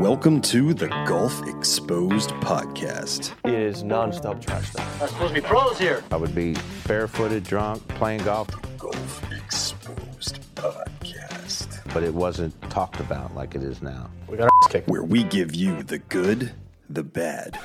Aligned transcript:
Welcome 0.00 0.40
to 0.42 0.72
the 0.72 0.88
Golf 1.06 1.46
Exposed 1.46 2.30
podcast. 2.40 3.34
It 3.44 3.52
is 3.52 3.82
nonstop 3.82 4.42
trash 4.42 4.72
talk. 4.72 4.88
We're 4.98 5.08
supposed 5.08 5.34
to 5.34 5.42
be 5.42 5.46
pros 5.46 5.78
here. 5.78 6.02
I 6.10 6.16
would 6.16 6.34
be 6.34 6.56
barefooted, 6.86 7.44
drunk, 7.44 7.86
playing 7.88 8.24
golf, 8.24 8.48
Golf 8.78 9.30
Exposed 9.30 10.40
podcast, 10.54 11.92
but 11.92 12.02
it 12.02 12.14
wasn't 12.14 12.58
talked 12.70 12.98
about 13.00 13.34
like 13.34 13.54
it 13.54 13.62
is 13.62 13.82
now. 13.82 14.08
We 14.26 14.38
got 14.38 14.44
our 14.44 14.50
ass 14.64 14.72
kicked. 14.72 14.88
where 14.88 15.04
we 15.04 15.22
give 15.24 15.54
you 15.54 15.82
the 15.82 15.98
good, 15.98 16.50
the 16.88 17.04
bad, 17.04 17.58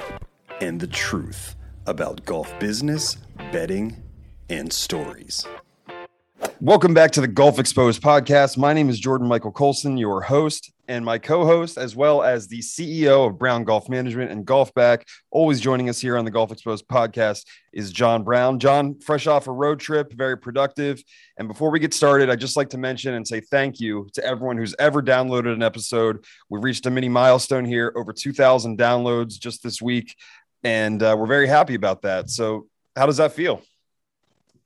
and 0.60 0.78
the 0.82 0.88
truth 0.88 1.56
about 1.86 2.26
golf 2.26 2.54
business, 2.60 3.16
betting, 3.54 4.04
and 4.50 4.74
stories. 4.74 5.48
Welcome 6.62 6.94
back 6.94 7.12
to 7.12 7.22
the 7.22 7.28
Golf 7.28 7.60
Exposed 7.60 8.02
podcast. 8.02 8.58
My 8.58 8.72
name 8.72 8.88
is 8.90 8.98
Jordan 8.98 9.28
Michael 9.28 9.52
Colson, 9.52 9.98
your 9.98 10.22
host, 10.22 10.72
and 10.88 11.04
my 11.04 11.18
co 11.18 11.46
host, 11.46 11.78
as 11.78 11.98
well 11.98 12.24
as 12.24 12.48
the 12.48 12.60
CEO 12.60 13.28
of 13.28 13.38
Brown 13.38 13.66
Golf 13.66 13.90
Management 13.90 14.32
and 14.32 14.46
Golf 14.46 14.74
Back. 14.74 15.06
Always 15.32 15.60
joining 15.60 15.90
us 15.90 16.00
here 16.00 16.16
on 16.16 16.24
the 16.24 16.32
Golf 16.32 16.54
Exposed 16.54 16.88
podcast 16.88 17.46
is 17.74 17.92
John 17.92 18.24
Brown. 18.24 18.60
John, 18.60 18.98
fresh 19.02 19.28
off 19.28 19.48
a 19.48 19.52
road 19.52 19.82
trip, 19.82 20.14
very 20.14 20.38
productive. 20.38 21.04
And 21.38 21.50
before 21.50 21.72
we 21.72 21.80
get 21.80 21.94
started, 21.94 22.30
I'd 22.30 22.40
just 22.40 22.56
like 22.56 22.70
to 22.70 22.78
mention 22.78 23.16
and 23.16 23.28
say 23.28 23.42
thank 23.42 23.82
you 23.82 24.08
to 24.14 24.26
everyone 24.26 24.56
who's 24.56 24.76
ever 24.80 25.04
downloaded 25.04 25.54
an 25.54 25.62
episode. 25.62 26.24
We've 26.50 26.64
reached 26.64 26.86
a 26.86 26.90
mini 26.90 27.10
milestone 27.10 27.66
here, 27.66 27.92
over 27.98 28.14
2,000 28.14 28.80
downloads 28.80 29.38
just 29.38 29.62
this 29.62 29.82
week. 29.82 30.16
And 30.64 31.04
uh, 31.04 31.18
we're 31.20 31.28
very 31.28 31.48
happy 31.48 31.76
about 31.76 32.04
that. 32.04 32.30
So, 32.30 32.68
how 32.96 33.08
does 33.08 33.18
that 33.18 33.34
feel? 33.34 33.62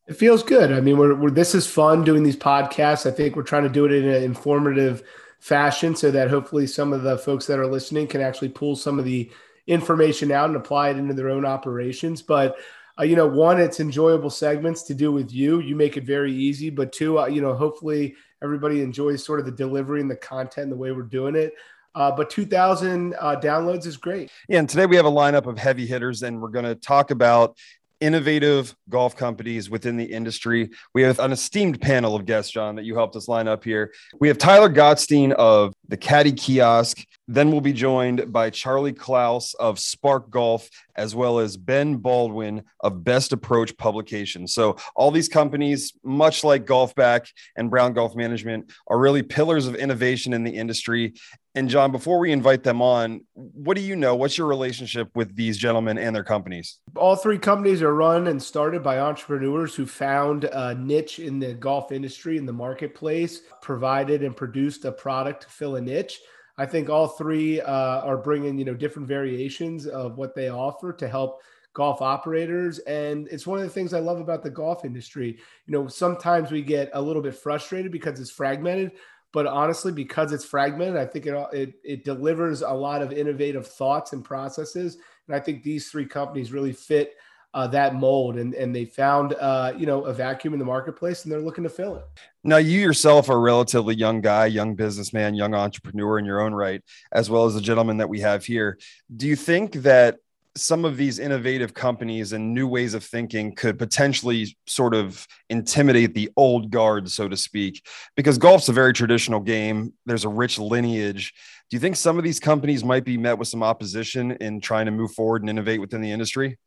It 0.10 0.18
feels 0.18 0.42
good. 0.42 0.72
I 0.72 0.82
mean, 0.82 0.98
we're, 0.98 1.14
we're 1.14 1.30
this 1.30 1.54
is 1.54 1.68
fun 1.68 2.04
doing 2.04 2.24
these 2.24 2.36
podcasts. 2.36 3.06
I 3.06 3.12
think 3.12 3.36
we're 3.36 3.44
trying 3.44 3.62
to 3.62 3.70
do 3.70 3.86
it 3.86 3.92
in 3.92 4.08
an 4.08 4.24
informative 4.24 5.04
fashion 5.38 5.96
so 5.96 6.10
that 6.10 6.32
hopefully 6.32 6.66
some 6.66 6.94
of 6.94 7.04
the 7.04 7.20
folks 7.20 7.46
that 7.46 7.60
are 7.60 7.68
listening 7.68 8.08
can 8.08 8.20
actually 8.20 8.50
pull 8.50 8.76
some 8.76 8.98
of 8.98 9.06
the 9.06 9.30
information 9.68 10.32
out 10.32 10.50
and 10.50 10.56
apply 10.56 10.90
it 10.90 10.98
into 10.98 11.14
their 11.14 11.30
own 11.30 11.46
operations. 11.46 12.24
But 12.24 12.58
uh, 13.00 13.04
you 13.04 13.16
know, 13.16 13.28
one, 13.28 13.62
it's 13.62 13.80
enjoyable 13.80 14.32
segments 14.32 14.82
to 14.84 14.96
do 14.96 15.12
with 15.12 15.32
you. 15.32 15.60
You 15.60 15.76
make 15.76 15.96
it 15.96 16.06
very 16.06 16.34
easy. 16.34 16.72
But 16.72 16.92
two, 16.92 17.20
uh, 17.20 17.28
you 17.28 17.42
know, 17.42 17.54
hopefully 17.54 18.16
everybody 18.42 18.82
enjoys 18.82 19.24
sort 19.24 19.40
of 19.40 19.46
the 19.46 19.52
delivery 19.52 20.02
and 20.02 20.10
the 20.10 20.16
content 20.16 20.64
and 20.64 20.72
the 20.72 20.78
way 20.78 20.92
we're 20.92 21.04
doing 21.04 21.36
it. 21.36 21.54
Uh, 21.96 22.12
but 22.12 22.30
2,000 22.30 23.16
uh, 23.20 23.40
downloads 23.40 23.86
is 23.86 23.98
great. 23.98 24.32
Yeah, 24.48 24.60
and 24.60 24.70
today 24.70 24.86
we 24.86 24.96
have 24.96 25.06
a 25.06 25.12
lineup 25.12 25.48
of 25.48 25.58
heavy 25.58 25.88
hitters, 25.88 26.24
and 26.24 26.40
we're 26.40 26.50
going 26.50 26.66
to 26.66 26.76
talk 26.76 27.12
about 27.12 27.58
innovative 28.02 28.76
golf 28.90 29.16
companies 29.16 29.70
within 29.70 29.98
the 29.98 30.06
industry. 30.06 30.70
We 30.94 31.02
have 31.04 31.20
an 31.20 31.32
esteemed 31.32 31.82
panel 31.82 32.16
of 32.16 32.26
guests, 32.26 32.52
John, 32.52 32.76
that 32.76 32.86
you 32.86 32.96
helped 32.96 33.16
us 33.16 33.28
line 33.28 33.48
up 33.48 33.64
here. 33.64 33.94
We 34.20 34.28
have 34.28 34.38
Tyler 34.38 34.70
Gottstein 34.70 35.32
of 35.34 35.74
the 35.88 35.98
Caddy 35.98 36.32
Kiosk. 36.32 37.06
Then 37.32 37.52
we'll 37.52 37.62
be 37.62 37.74
joined 37.74 38.34
by 38.34 38.50
Charlie 38.50 38.92
Klaus 38.92 39.54
of 39.54 39.78
Spark 39.78 40.32
Golf, 40.32 40.68
as 40.96 41.14
well 41.14 41.38
as 41.38 41.58
Ben 41.58 41.98
Baldwin 41.98 42.64
of 42.80 43.04
Best 43.04 43.34
Approach 43.34 43.78
Publications. 43.78 44.52
So, 44.52 44.78
all 44.96 45.12
these 45.12 45.30
companies, 45.30 45.94
much 46.04 46.44
like 46.44 46.66
Golfback 46.66 47.30
and 47.56 47.70
Brown 47.70 47.94
Golf 47.94 48.16
Management, 48.16 48.72
are 48.88 48.98
really 48.98 49.22
pillars 49.22 49.68
of 49.68 49.76
innovation 49.76 50.34
in 50.34 50.44
the 50.44 50.50
industry. 50.50 51.14
And, 51.54 51.70
John, 51.70 51.92
before 51.92 52.18
we 52.18 52.32
invite 52.32 52.64
them 52.64 52.82
on, 52.82 53.22
what 53.36 53.78
do 53.78 53.84
you 53.84 53.96
know? 53.96 54.16
What's 54.16 54.40
your 54.40 54.48
relationship 54.48 55.10
with 55.14 55.36
these 55.36 55.60
gentlemen 55.60 56.00
and 56.00 56.16
their 56.16 56.24
companies? 56.24 56.80
All 56.96 57.16
three 57.16 57.38
companies 57.38 57.84
are 57.84 57.94
run 57.94 58.26
and 58.26 58.42
started 58.42 58.82
by 58.82 58.98
entrepreneurs 58.98 59.76
who 59.76 59.86
found 59.86 60.46
a 60.46 60.74
niche 60.74 61.20
in 61.20 61.38
the 61.38 61.54
golf 61.54 61.92
industry, 61.92 62.38
in 62.38 62.48
the 62.48 62.54
marketplace, 62.54 63.42
provided 63.62 64.24
and 64.24 64.36
produced 64.36 64.84
a 64.86 64.92
product 64.92 65.44
to 65.44 65.50
fill 65.50 65.76
a 65.76 65.82
niche. 65.82 66.20
I 66.60 66.66
think 66.66 66.90
all 66.90 67.08
three 67.08 67.62
uh, 67.62 68.02
are 68.02 68.18
bringing 68.18 68.60
you 68.60 68.66
know 68.66 68.74
different 68.74 69.08
variations 69.08 69.88
of 69.88 70.18
what 70.18 70.36
they 70.36 70.50
offer 70.50 70.92
to 70.92 71.08
help 71.08 71.42
golf 71.74 72.02
operators. 72.02 72.80
And 72.80 73.30
it's 73.30 73.48
one 73.48 73.60
of 73.60 73.64
the 73.64 73.72
things 73.72 73.94
i 73.94 74.00
love 74.00 74.20
about 74.20 74.44
the 74.44 74.50
golf 74.50 74.84
industry. 74.84 75.40
You 75.66 75.72
know 75.72 75.88
sometimes 75.88 76.52
we 76.52 76.62
get 76.62 76.90
a 76.94 77.02
little 77.02 77.22
bit 77.22 77.36
frustrated 77.36 77.92
because 77.92 78.20
it's 78.20 78.30
fragmented 78.30 78.92
but 79.32 79.46
honestly 79.46 79.92
because 79.92 80.32
it's 80.34 80.44
fragmented 80.44 80.98
i 80.98 81.06
think 81.06 81.28
it, 81.28 81.36
it, 81.54 81.74
it 81.84 82.04
delivers 82.04 82.64
a 82.64 82.70
lot 82.70 83.04
of 83.04 83.14
innovative 83.14 83.66
thoughts 83.66 84.12
and 84.12 84.26
processes. 84.26 84.98
And 85.28 85.36
i 85.36 85.40
think 85.40 85.64
these 85.64 85.90
three 85.90 86.06
companies 86.06 86.52
really 86.52 86.74
fit 86.74 87.16
uh, 87.54 87.68
that 87.68 87.96
mold 87.96 88.38
and, 88.38 88.54
and 88.54 88.76
they 88.76 88.86
found 88.86 89.34
uh, 89.34 89.74
you 89.78 89.86
know 89.86 90.04
a 90.04 90.14
vacuum 90.14 90.54
in 90.54 90.60
the 90.60 90.66
marketplace 90.66 91.24
and 91.24 91.32
they're 91.32 91.42
looking 91.42 91.64
to 91.64 91.70
fill 91.70 91.96
it 91.96 92.06
Now, 92.44 92.58
you 92.58 92.80
yourself 92.80 93.30
are 93.30 93.36
a 93.36 93.40
relatively 93.40 93.96
young 93.96 94.22
guy, 94.22 94.46
young 94.46 94.76
businessman, 94.76 95.34
young 95.34 95.54
entrepreneur 95.54 96.20
in 96.20 96.26
your 96.26 96.42
own 96.42 96.54
right, 96.54 96.82
as 97.12 97.30
well 97.30 97.46
as 97.46 97.54
the 97.54 97.62
gentleman 97.62 97.98
that 97.98 98.10
we 98.10 98.22
have 98.22 98.46
here. 98.46 98.78
Do 99.16 99.28
you 99.28 99.36
think 99.36 99.74
that 99.74 100.18
some 100.56 100.84
of 100.86 100.98
these 100.98 101.20
innovative 101.20 101.74
companies 101.74 102.34
and 102.34 102.54
new 102.54 102.68
ways 102.68 102.94
of 102.94 103.04
thinking 103.04 103.56
could 103.56 103.78
potentially 103.78 104.58
sort 104.68 104.94
of 104.94 105.28
intimidate 105.50 106.14
the 106.14 106.30
old 106.36 106.70
guard, 106.72 107.10
so 107.10 107.28
to 107.28 107.38
speak? 107.38 107.86
Because 108.16 108.38
golf's 108.38 108.70
a 108.70 108.74
very 108.74 108.94
traditional 108.94 109.40
game, 109.40 109.94
there's 110.06 110.26
a 110.26 110.30
rich 110.30 110.60
lineage. 110.60 111.34
Do 111.70 111.76
you 111.76 111.80
think 111.80 111.96
some 111.96 112.18
of 112.18 112.24
these 112.24 112.40
companies 112.40 112.84
might 112.84 113.06
be 113.06 113.18
met 113.18 113.38
with 113.38 113.48
some 113.48 113.64
opposition 113.64 114.32
in 114.32 114.60
trying 114.60 114.86
to 114.86 114.92
move 114.92 115.12
forward 115.12 115.42
and 115.42 115.50
innovate 115.50 115.82
within 115.82 116.02
the 116.02 116.12
industry? 116.12 116.58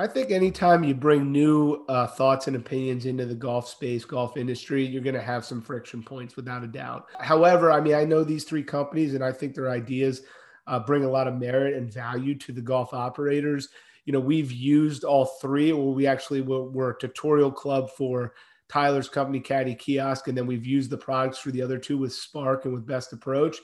I 0.00 0.06
think 0.06 0.30
anytime 0.30 0.82
you 0.82 0.94
bring 0.94 1.30
new 1.30 1.84
uh, 1.86 2.06
thoughts 2.06 2.46
and 2.46 2.56
opinions 2.56 3.04
into 3.04 3.26
the 3.26 3.34
golf 3.34 3.68
space, 3.68 4.02
golf 4.02 4.38
industry, 4.38 4.82
you're 4.82 5.02
going 5.02 5.14
to 5.14 5.20
have 5.20 5.44
some 5.44 5.60
friction 5.60 6.02
points 6.02 6.36
without 6.36 6.64
a 6.64 6.66
doubt. 6.66 7.08
However, 7.18 7.70
I 7.70 7.82
mean, 7.82 7.94
I 7.94 8.04
know 8.04 8.24
these 8.24 8.44
three 8.44 8.62
companies 8.62 9.12
and 9.12 9.22
I 9.22 9.30
think 9.30 9.54
their 9.54 9.68
ideas 9.68 10.22
uh, 10.66 10.78
bring 10.78 11.04
a 11.04 11.10
lot 11.10 11.28
of 11.28 11.38
merit 11.38 11.74
and 11.74 11.92
value 11.92 12.34
to 12.38 12.50
the 12.50 12.62
golf 12.62 12.94
operators. 12.94 13.68
You 14.06 14.14
know, 14.14 14.20
we've 14.20 14.50
used 14.50 15.04
all 15.04 15.26
three, 15.26 15.70
or 15.70 15.92
we 15.92 16.06
actually 16.06 16.40
were, 16.40 16.64
were 16.64 16.92
a 16.92 16.98
tutorial 16.98 17.52
club 17.52 17.90
for 17.90 18.32
Tyler's 18.70 19.10
company, 19.10 19.38
Caddy 19.38 19.74
Kiosk, 19.74 20.28
and 20.28 20.38
then 20.38 20.46
we've 20.46 20.64
used 20.64 20.88
the 20.88 20.96
products 20.96 21.40
for 21.40 21.50
the 21.50 21.60
other 21.60 21.76
two 21.76 21.98
with 21.98 22.14
Spark 22.14 22.64
and 22.64 22.72
with 22.72 22.86
Best 22.86 23.12
Approach. 23.12 23.58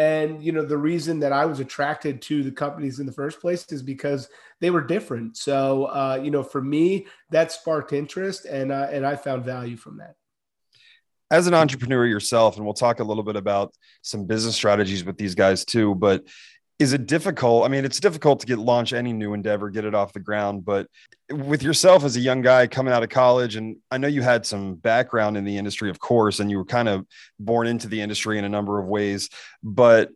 And 0.00 0.42
you 0.42 0.52
know, 0.52 0.64
the 0.64 0.78
reason 0.78 1.20
that 1.20 1.32
I 1.32 1.44
was 1.44 1.60
attracted 1.60 2.22
to 2.22 2.42
the 2.42 2.50
companies 2.64 3.00
in 3.00 3.06
the 3.06 3.12
first 3.12 3.38
place 3.38 3.70
is 3.70 3.82
because 3.82 4.22
they 4.60 4.70
were 4.70 4.80
different. 4.94 5.36
So 5.36 5.84
uh, 6.00 6.18
you 6.24 6.30
know, 6.30 6.42
for 6.42 6.62
me, 6.62 7.06
that 7.30 7.52
sparked 7.52 7.92
interest, 7.92 8.46
and 8.46 8.72
uh, 8.72 8.88
and 8.90 9.04
I 9.04 9.14
found 9.16 9.44
value 9.44 9.76
from 9.76 9.98
that. 9.98 10.14
as 11.30 11.46
an 11.46 11.54
entrepreneur 11.54 12.06
yourself, 12.06 12.56
and 12.56 12.64
we'll 12.64 12.74
talk 12.74 13.00
a 13.00 13.04
little 13.04 13.22
bit 13.22 13.36
about 13.36 13.74
some 14.02 14.24
business 14.26 14.56
strategies 14.56 15.04
with 15.04 15.16
these 15.18 15.34
guys 15.34 15.64
too, 15.64 15.94
but 15.94 16.24
is 16.80 16.94
it 16.94 17.06
difficult? 17.06 17.66
I 17.66 17.68
mean, 17.68 17.84
it's 17.84 18.00
difficult 18.00 18.40
to 18.40 18.46
get 18.46 18.58
launch 18.58 18.94
any 18.94 19.12
new 19.12 19.34
endeavor, 19.34 19.68
get 19.68 19.84
it 19.84 19.94
off 19.94 20.14
the 20.14 20.18
ground, 20.18 20.64
but 20.64 20.86
with 21.30 21.62
yourself 21.62 22.04
as 22.04 22.16
a 22.16 22.20
young 22.20 22.40
guy 22.40 22.66
coming 22.66 22.94
out 22.94 23.02
of 23.02 23.10
college, 23.10 23.56
and 23.56 23.76
I 23.90 23.98
know 23.98 24.08
you 24.08 24.22
had 24.22 24.46
some 24.46 24.76
background 24.76 25.36
in 25.36 25.44
the 25.44 25.58
industry, 25.58 25.90
of 25.90 26.00
course, 26.00 26.40
and 26.40 26.50
you 26.50 26.56
were 26.56 26.64
kind 26.64 26.88
of 26.88 27.06
born 27.38 27.66
into 27.66 27.86
the 27.86 28.00
industry 28.00 28.38
in 28.38 28.46
a 28.46 28.48
number 28.48 28.80
of 28.80 28.86
ways, 28.86 29.28
but 29.62 30.10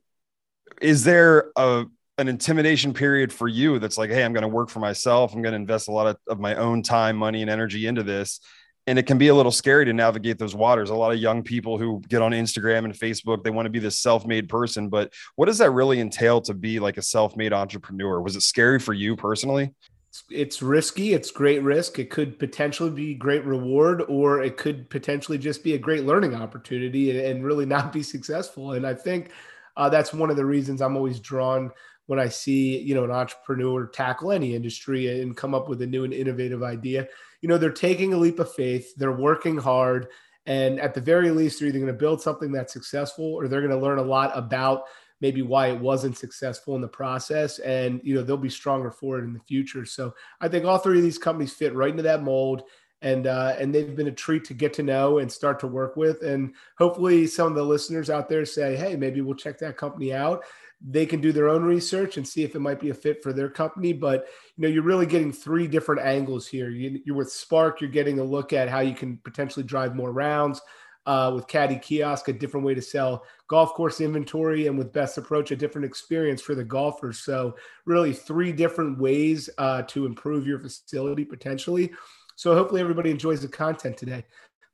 is 0.81 1.05
there 1.05 1.53
a 1.55 1.85
an 2.17 2.29
intimidation 2.29 2.95
period 2.95 3.33
for 3.33 3.49
you 3.49 3.81
that's 3.81 3.99
like, 3.99 4.09
hey, 4.09 4.25
I'm 4.25 4.33
going 4.33 4.43
to 4.43 4.49
work 4.49 4.71
for 4.71 4.79
myself. 4.79 5.35
I'm 5.35 5.43
going 5.43 5.53
to 5.53 5.57
invest 5.57 5.89
a 5.89 5.91
lot 5.91 6.07
of, 6.07 6.17
of 6.29 6.39
my 6.39 6.55
own 6.55 6.83
time, 6.85 7.17
money, 7.17 7.43
and 7.43 7.51
energy 7.51 7.89
into 7.89 8.05
this 8.05 8.39
and 8.87 8.99
it 8.99 9.06
can 9.06 9.19
be 9.19 9.28
a 9.28 9.34
little 9.34 9.53
scary 9.53 9.84
to 9.84 9.93
navigate 9.93 10.39
those 10.39 10.55
waters. 10.55 10.91
A 10.91 10.95
lot 10.95 11.12
of 11.12 11.19
young 11.19 11.43
people 11.43 11.78
who 11.78 12.03
get 12.09 12.22
on 12.22 12.33
Instagram 12.33 12.84
and 12.84 12.95
Facebook, 12.95 13.43
they 13.43 13.50
want 13.50 13.67
to 13.67 13.71
be 13.71 13.78
this 13.78 13.99
self-made 13.99 14.49
person, 14.49 14.89
but 14.89 15.12
what 15.37 15.47
does 15.47 15.59
that 15.59 15.71
really 15.71 16.00
entail 16.00 16.41
to 16.43 16.55
be 16.55 16.78
like 16.78 16.99
a 16.99 17.03
self-made 17.03 17.53
entrepreneur? 17.53 18.21
Was 18.21 18.37
it 18.37 18.43
scary 18.43 18.78
for 18.78 18.93
you 18.93 19.17
personally? 19.17 19.73
It's, 20.11 20.25
it's 20.31 20.62
risky. 20.62 21.12
It's 21.12 21.31
great 21.31 21.62
risk. 21.62 21.99
It 21.99 22.11
could 22.11 22.39
potentially 22.39 22.91
be 22.91 23.15
great 23.15 23.44
reward, 23.44 24.03
or 24.09 24.43
it 24.43 24.56
could 24.56 24.89
potentially 24.89 25.39
just 25.39 25.65
be 25.65 25.75
a 25.75 25.78
great 25.78 26.05
learning 26.05 26.34
opportunity 26.34 27.11
and, 27.11 27.19
and 27.21 27.44
really 27.44 27.67
not 27.67 27.93
be 27.93 28.03
successful. 28.03 28.73
And 28.73 28.87
I 28.87 28.94
think 28.94 29.31
uh, 29.77 29.89
that's 29.89 30.12
one 30.12 30.31
of 30.31 30.37
the 30.37 30.44
reasons 30.44 30.81
I'm 30.81 30.97
always 30.97 31.19
drawn 31.19 31.73
when 32.06 32.19
I 32.19 32.29
see 32.29 32.79
you 32.79 32.94
know 32.94 33.05
an 33.05 33.11
entrepreneur 33.11 33.87
tackle 33.87 34.31
any 34.31 34.55
industry 34.55 35.23
and 35.23 35.37
come 35.37 35.55
up 35.55 35.69
with 35.69 35.82
a 35.82 35.87
new 35.87 36.05
and 36.05 36.12
innovative 36.12 36.62
idea. 36.62 37.09
You 37.44 37.49
know, 37.49 37.58
they're 37.58 37.70
taking 37.70 38.14
a 38.14 38.17
leap 38.17 38.38
of 38.38 38.50
faith. 38.55 38.94
They're 38.96 39.12
working 39.12 39.58
hard. 39.58 40.06
And 40.46 40.81
at 40.81 40.94
the 40.94 41.00
very 41.02 41.31
least, 41.31 41.61
they're 41.61 41.69
either 41.69 41.79
going 41.79 41.93
to 41.93 41.99
build 41.99 42.23
something 42.23 42.50
that's 42.50 42.73
successful 42.73 43.35
or 43.35 43.49
they're 43.49 43.61
going 43.61 43.70
to 43.70 43.76
learn 43.76 43.99
a 43.99 44.02
lot 44.02 44.32
about 44.35 44.85
maybe 45.20 45.43
why 45.43 45.67
it 45.67 45.79
wasn't 45.79 46.17
successful 46.17 46.75
in 46.75 46.81
the 46.81 46.88
process 46.88 47.58
and 47.58 48.00
you 48.02 48.14
know 48.14 48.23
they'll 48.23 48.38
be 48.38 48.49
stronger 48.49 48.91
for 48.91 49.19
it 49.19 49.25
in 49.25 49.32
the 49.32 49.41
future 49.41 49.85
so 49.87 50.12
i 50.41 50.49
think 50.49 50.64
all 50.64 50.79
three 50.79 50.99
of 50.99 51.05
these 51.05 51.19
companies 51.19 51.52
fit 51.52 51.75
right 51.75 51.91
into 51.91 52.02
that 52.02 52.23
mold 52.23 52.64
and 53.00 53.26
uh, 53.26 53.55
and 53.58 53.75
they've 53.75 53.94
been 53.94 54.08
a 54.08 54.12
treat 54.12 54.44
to 54.44 54.55
get 54.55 54.73
to 54.73 54.82
know 54.82 55.19
and 55.19 55.31
start 55.31 55.61
to 55.61 55.67
work 55.67 55.97
with 55.97 56.23
and 56.23 56.55
hopefully 56.79 57.26
some 57.26 57.47
of 57.47 57.55
the 57.55 57.62
listeners 57.62 58.11
out 58.11 58.29
there 58.29 58.44
say 58.44 58.75
hey 58.75 58.97
maybe 58.97 59.20
we'll 59.20 59.35
check 59.35 59.58
that 59.58 59.76
company 59.76 60.12
out 60.12 60.44
they 60.87 61.07
can 61.07 61.21
do 61.21 61.33
their 61.33 61.49
own 61.49 61.65
research 61.65 62.17
and 62.17 62.29
see 62.29 62.43
if 62.43 62.55
it 62.55 62.61
might 62.61 62.79
be 62.79 62.91
a 62.91 62.95
fit 62.95 63.23
for 63.23 63.33
their 63.33 63.49
company 63.49 63.93
but 63.93 64.27
you 64.57 64.63
know 64.63 64.69
you're 64.69 64.83
really 64.83 65.07
getting 65.07 65.33
three 65.33 65.67
different 65.67 66.03
angles 66.03 66.47
here 66.47 66.69
you, 66.69 67.01
you're 67.05 67.17
with 67.17 67.33
spark 67.33 67.81
you're 67.81 67.91
getting 67.91 68.19
a 68.19 68.25
look 68.25 68.53
at 68.53 68.69
how 68.69 68.81
you 68.81 68.95
can 68.95 69.17
potentially 69.25 69.65
drive 69.65 69.97
more 69.97 70.13
rounds 70.13 70.61
uh, 71.07 71.31
with 71.35 71.47
Caddy 71.47 71.77
Kiosk, 71.77 72.29
a 72.29 72.33
different 72.33 72.65
way 72.65 72.75
to 72.75 72.83
sell 72.83 73.25
golf 73.49 73.75
course 73.75 74.01
inventory, 74.01 74.67
and 74.67 74.79
with 74.79 74.93
Best 74.93 75.19
Approach, 75.19 75.51
a 75.51 75.57
different 75.57 75.85
experience 75.85 76.41
for 76.41 76.55
the 76.55 76.65
golfers. 76.65 77.19
So, 77.21 77.57
really, 77.85 78.13
three 78.13 78.53
different 78.53 78.99
ways 78.99 79.51
uh, 79.59 79.83
to 79.83 80.07
improve 80.07 80.47
your 80.47 80.59
facility 80.59 81.25
potentially. 81.25 81.93
So, 82.37 82.55
hopefully, 82.55 82.81
everybody 82.81 83.11
enjoys 83.11 83.43
the 83.43 83.49
content 83.49 83.97
today. 83.97 84.25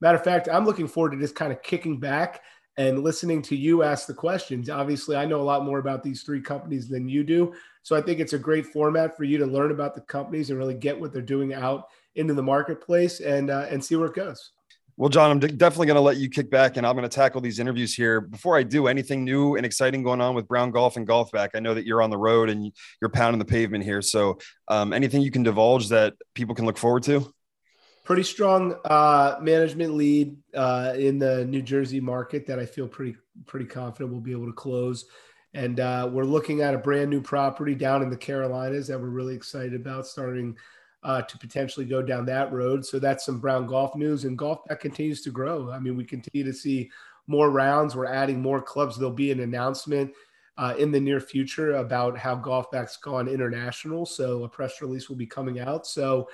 Matter 0.01 0.19
of 0.19 0.25
fact, 0.25 0.49
I'm 0.49 0.65
looking 0.65 0.89
forward 0.89 1.12
to 1.12 1.19
just 1.19 1.35
kind 1.35 1.53
of 1.53 1.62
kicking 1.62 1.99
back 1.99 2.43
and 2.76 3.02
listening 3.02 3.43
to 3.43 3.56
you 3.56 3.82
ask 3.82 4.06
the 4.06 4.14
questions. 4.14 4.70
Obviously, 4.70 5.17
I 5.17 5.25
know 5.25 5.40
a 5.40 5.43
lot 5.43 5.64
more 5.64 5.78
about 5.78 6.02
these 6.02 6.22
three 6.22 6.40
companies 6.40 6.88
than 6.88 7.08
you 7.08 7.25
do. 7.25 7.52
So 7.82 7.96
I 7.96 8.00
think 8.00 8.20
it's 8.20 8.32
a 8.32 8.38
great 8.38 8.67
format 8.67 9.17
for 9.17 9.25
you 9.25 9.38
to 9.38 9.46
learn 9.46 9.70
about 9.70 9.94
the 9.94 10.00
companies 10.02 10.50
and 10.50 10.58
really 10.58 10.75
get 10.75 10.99
what 10.99 11.12
they're 11.12 11.22
doing 11.22 11.55
out 11.55 11.88
into 12.14 12.34
the 12.34 12.43
marketplace 12.43 13.20
and 13.20 13.50
uh, 13.50 13.67
and 13.70 13.84
see 13.84 13.96
where 13.96 14.08
it 14.08 14.14
goes. 14.14 14.52
Well, 14.96 15.08
John, 15.08 15.31
I'm 15.31 15.38
definitely 15.38 15.87
going 15.87 15.96
to 15.96 16.02
let 16.02 16.19
you 16.19 16.28
kick 16.28 16.50
back 16.50 16.76
and 16.76 16.87
I'm 16.87 16.94
going 16.94 17.08
to 17.08 17.14
tackle 17.14 17.40
these 17.40 17.58
interviews 17.58 17.94
here. 17.94 18.20
Before 18.20 18.58
I 18.58 18.62
do, 18.62 18.87
anything 18.87 19.25
new 19.25 19.56
and 19.56 19.64
exciting 19.64 20.02
going 20.02 20.20
on 20.20 20.34
with 20.34 20.46
Brown 20.46 20.70
Golf 20.73 20.99
and 20.99 21.08
Golfback? 21.08 21.50
I 21.55 21.61
know 21.61 21.73
that 21.73 21.87
you're 21.87 22.02
on 22.02 22.11
the 22.11 22.19
road 22.19 22.50
and 22.50 22.70
you're 23.00 23.08
pounding 23.08 23.38
the 23.38 23.46
pavement 23.46 23.82
here. 23.82 24.02
So, 24.02 24.38
um, 24.69 24.93
anything 24.93 25.23
you 25.23 25.31
can 25.31 25.43
divulge 25.43 25.88
that 25.88 26.14
people 26.34 26.55
can 26.55 26.66
look 26.66 26.76
forward 26.76 27.02
to? 27.05 27.32
Pretty 28.11 28.25
strong 28.25 28.75
uh, 28.87 29.39
management 29.41 29.95
lead 29.95 30.37
uh, 30.53 30.95
in 30.97 31.21
the 31.21 31.45
New 31.45 31.62
Jersey 31.62 32.01
market 32.01 32.45
that 32.49 32.59
I 32.59 32.67
feel 32.67 32.89
pretty 32.89 33.15
pretty 33.47 33.67
confident 33.67 34.11
we'll 34.11 34.21
be 34.21 34.33
able 34.33 34.47
to 34.47 34.53
close. 34.53 35.05
And 35.55 35.79
uh, 35.79 36.11
we're 36.12 36.25
looking 36.25 36.61
at 36.61 36.75
a 36.75 36.79
brand 36.79 37.09
new 37.09 37.23
property 37.23 37.73
down 37.77 38.03
in 38.03 38.11
the 38.11 38.17
Carolinas 38.17 38.89
that 38.89 39.01
we're 39.01 39.11
really 39.11 39.37
excited 39.37 39.75
about 39.75 40.09
starting 40.09 40.57
uh, 41.05 41.23
to 41.23 41.39
potentially 41.39 41.87
go 41.87 42.03
down 42.03 42.27
that 42.27 42.53
road. 42.53 42.85
So 42.85 42.99
that's 42.99 43.25
some 43.25 43.39
Brown 43.39 43.69
golf 43.69 43.95
news, 43.95 44.25
and 44.25 44.37
golf 44.37 44.59
that 44.69 44.81
continues 44.81 45.23
to 45.23 45.31
grow. 45.31 45.71
I 45.71 45.79
mean, 45.79 45.97
we 45.97 46.05
continue 46.05 46.45
to 46.45 46.53
see 46.53 46.91
more 47.29 47.49
rounds. 47.53 47.95
We're 47.95 48.07
adding 48.07 48.43
more 48.43 48.61
clubs. 48.61 48.97
There'll 48.97 49.12
be 49.12 49.31
an 49.31 49.39
announcement 49.39 50.11
uh, 50.59 50.75
in 50.77 50.91
the 50.91 50.99
near 50.99 51.21
future 51.21 51.77
about 51.77 52.19
how 52.19 52.35
Golfback's 52.35 52.97
gone 52.97 53.29
international. 53.29 54.05
So 54.05 54.43
a 54.43 54.49
press 54.49 54.83
release 54.83 55.09
will 55.09 55.15
be 55.15 55.27
coming 55.27 55.61
out. 55.61 55.87
So 55.87 56.29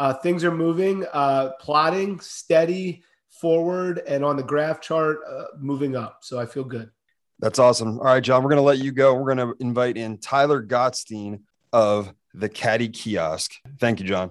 uh, 0.00 0.14
things 0.14 0.44
are 0.44 0.50
moving, 0.50 1.04
uh, 1.12 1.50
plotting, 1.60 2.18
steady, 2.20 3.02
forward, 3.28 4.00
and 4.06 4.24
on 4.24 4.34
the 4.34 4.42
graph 4.42 4.80
chart, 4.80 5.18
uh, 5.30 5.44
moving 5.58 5.94
up. 5.94 6.20
So 6.22 6.40
I 6.40 6.46
feel 6.46 6.64
good. 6.64 6.90
That's 7.38 7.58
awesome. 7.58 7.98
All 7.98 8.06
right, 8.06 8.22
John, 8.22 8.42
we're 8.42 8.48
going 8.48 8.62
to 8.62 8.62
let 8.62 8.78
you 8.78 8.92
go. 8.92 9.12
We're 9.12 9.34
going 9.34 9.46
to 9.46 9.54
invite 9.60 9.98
in 9.98 10.16
Tyler 10.16 10.62
Gottstein 10.64 11.42
of 11.74 12.14
the 12.32 12.48
Caddy 12.48 12.88
Kiosk. 12.88 13.52
Thank 13.78 14.00
you, 14.00 14.06
John. 14.06 14.30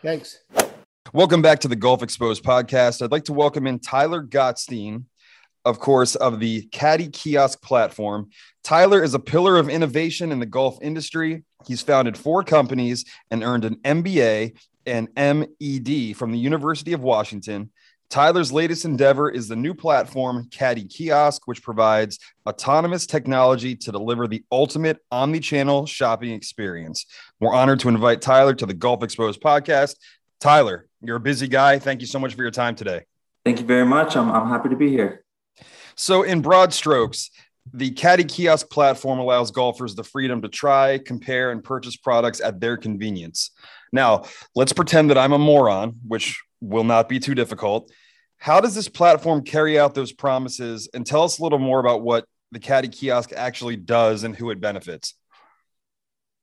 Thanks. 0.00 0.38
Welcome 1.12 1.42
back 1.42 1.58
to 1.60 1.68
the 1.68 1.76
Golf 1.76 2.02
Exposed 2.02 2.42
podcast. 2.42 3.02
I'd 3.02 3.12
like 3.12 3.24
to 3.24 3.34
welcome 3.34 3.66
in 3.66 3.80
Tyler 3.80 4.24
Gottstein, 4.24 5.04
of 5.66 5.78
course, 5.78 6.14
of 6.14 6.40
the 6.40 6.62
Caddy 6.72 7.08
Kiosk 7.08 7.60
platform. 7.60 8.30
Tyler 8.64 9.04
is 9.04 9.12
a 9.12 9.18
pillar 9.18 9.58
of 9.58 9.68
innovation 9.68 10.32
in 10.32 10.38
the 10.38 10.46
golf 10.46 10.78
industry. 10.80 11.44
He's 11.66 11.82
founded 11.82 12.16
four 12.16 12.42
companies 12.44 13.04
and 13.30 13.42
earned 13.42 13.66
an 13.66 13.76
MBA 13.84 14.56
and 14.86 15.08
MED 15.14 16.16
from 16.16 16.32
the 16.32 16.38
University 16.38 16.92
of 16.92 17.02
Washington. 17.02 17.70
Tyler's 18.12 18.52
latest 18.52 18.84
endeavor 18.84 19.30
is 19.30 19.48
the 19.48 19.56
new 19.56 19.72
platform, 19.72 20.46
Caddy 20.50 20.84
Kiosk, 20.84 21.46
which 21.46 21.62
provides 21.62 22.18
autonomous 22.46 23.06
technology 23.06 23.74
to 23.74 23.90
deliver 23.90 24.28
the 24.28 24.44
ultimate 24.52 24.98
omni 25.10 25.40
channel 25.40 25.86
shopping 25.86 26.32
experience. 26.32 27.06
We're 27.40 27.54
honored 27.54 27.80
to 27.80 27.88
invite 27.88 28.20
Tyler 28.20 28.54
to 28.54 28.66
the 28.66 28.74
Golf 28.74 29.02
Exposed 29.02 29.40
podcast. 29.40 29.96
Tyler, 30.40 30.88
you're 31.00 31.16
a 31.16 31.20
busy 31.20 31.48
guy. 31.48 31.78
Thank 31.78 32.02
you 32.02 32.06
so 32.06 32.18
much 32.18 32.34
for 32.34 32.42
your 32.42 32.50
time 32.50 32.74
today. 32.74 33.04
Thank 33.46 33.60
you 33.60 33.66
very 33.66 33.86
much. 33.86 34.14
I'm, 34.14 34.30
I'm 34.30 34.48
happy 34.48 34.68
to 34.68 34.76
be 34.76 34.90
here. 34.90 35.24
So, 35.94 36.22
in 36.22 36.42
broad 36.42 36.74
strokes, 36.74 37.30
the 37.72 37.92
Caddy 37.92 38.24
Kiosk 38.24 38.68
platform 38.70 39.20
allows 39.20 39.50
golfers 39.50 39.94
the 39.94 40.04
freedom 40.04 40.42
to 40.42 40.48
try, 40.48 40.98
compare, 40.98 41.50
and 41.50 41.62
purchase 41.62 41.96
products 41.96 42.40
at 42.40 42.60
their 42.60 42.76
convenience. 42.76 43.52
Now, 43.92 44.24
let's 44.54 44.72
pretend 44.72 45.10
that 45.10 45.18
I'm 45.18 45.32
a 45.32 45.38
moron, 45.38 45.96
which 46.06 46.42
will 46.60 46.84
not 46.84 47.08
be 47.08 47.20
too 47.20 47.34
difficult. 47.34 47.92
How 48.38 48.60
does 48.60 48.74
this 48.74 48.88
platform 48.88 49.44
carry 49.44 49.78
out 49.78 49.94
those 49.94 50.12
promises? 50.12 50.88
And 50.94 51.06
tell 51.06 51.22
us 51.22 51.38
a 51.38 51.42
little 51.42 51.58
more 51.58 51.78
about 51.78 52.02
what 52.02 52.24
the 52.50 52.58
Caddy 52.58 52.88
Kiosk 52.88 53.32
actually 53.32 53.76
does 53.76 54.24
and 54.24 54.34
who 54.34 54.50
it 54.50 54.60
benefits. 54.60 55.14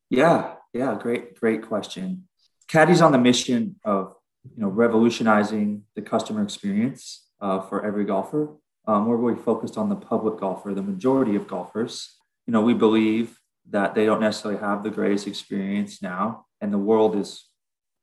Yeah, 0.10 0.56
yeah, 0.74 0.98
great, 1.00 1.40
great 1.40 1.64
question. 1.64 2.28
Caddy's 2.68 3.02
on 3.02 3.12
the 3.12 3.18
mission 3.18 3.76
of 3.84 4.16
you 4.56 4.62
know 4.62 4.70
revolutionizing 4.70 5.84
the 5.96 6.02
customer 6.02 6.44
experience 6.44 7.28
uh, 7.42 7.62
for 7.62 7.86
every 7.86 8.06
golfer. 8.06 8.56
Um, 8.88 9.06
we're 9.06 9.18
really 9.18 9.42
focused 9.42 9.78
on 9.78 9.90
the 9.90 9.96
public 9.96 10.40
golfer, 10.40 10.74
the 10.74 10.82
majority 10.82 11.36
of 11.36 11.48
golfers. 11.48 12.18
You 12.48 12.54
know, 12.54 12.62
we 12.62 12.74
believe 12.74 13.40
that 13.70 13.94
they 13.94 14.06
don't 14.06 14.22
necessarily 14.22 14.60
have 14.60 14.84
the 14.84 14.90
greatest 14.90 15.28
experience 15.28 16.02
now, 16.02 16.46
and 16.62 16.74
the 16.74 16.78
world 16.78 17.16
is 17.16 17.46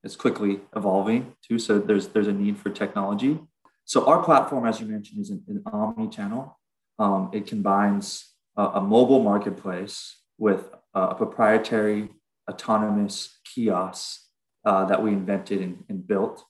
is 0.05 0.17
quickly 0.17 0.61
evolving 0.75 1.35
too. 1.47 1.59
So 1.59 1.79
there's 1.79 2.09
there's 2.09 2.29
a 2.29 2.33
need 2.33 2.59
for 2.59 2.71
technology. 2.71 3.39
So 3.85 4.05
our 4.07 4.23
platform, 4.23 4.67
as 4.67 4.81
you 4.81 4.87
mentioned, 4.87 5.21
is 5.21 5.31
an, 5.31 5.45
an 5.47 5.63
omni-channel. 5.73 6.59
Um, 6.99 7.31
it 7.33 7.47
combines 7.47 8.33
a, 8.57 8.65
a, 8.65 8.81
mobile 8.81 9.23
marketplace 9.23 10.17
with 10.39 10.71
a, 10.93 11.01
a 11.01 11.15
proprietary 11.15 12.09
autonomous 12.51 13.39
kiosk 13.45 14.23
uh, 14.65 14.87
that 14.87 15.03
we 15.03 15.13
invented 15.13 15.61
and, 15.61 15.85
and, 15.89 16.05
built. 16.05 16.45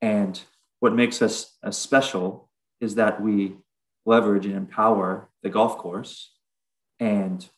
And 0.00 0.40
what 0.78 0.94
makes 0.94 1.20
us 1.20 1.56
uh, 1.64 1.72
special 1.72 2.48
is 2.80 2.94
that 2.94 3.20
we 3.20 3.56
leverage 4.06 4.46
and 4.46 4.54
empower 4.54 5.30
the 5.42 5.50
golf 5.50 5.78
course, 5.78 6.32
and 7.00 7.48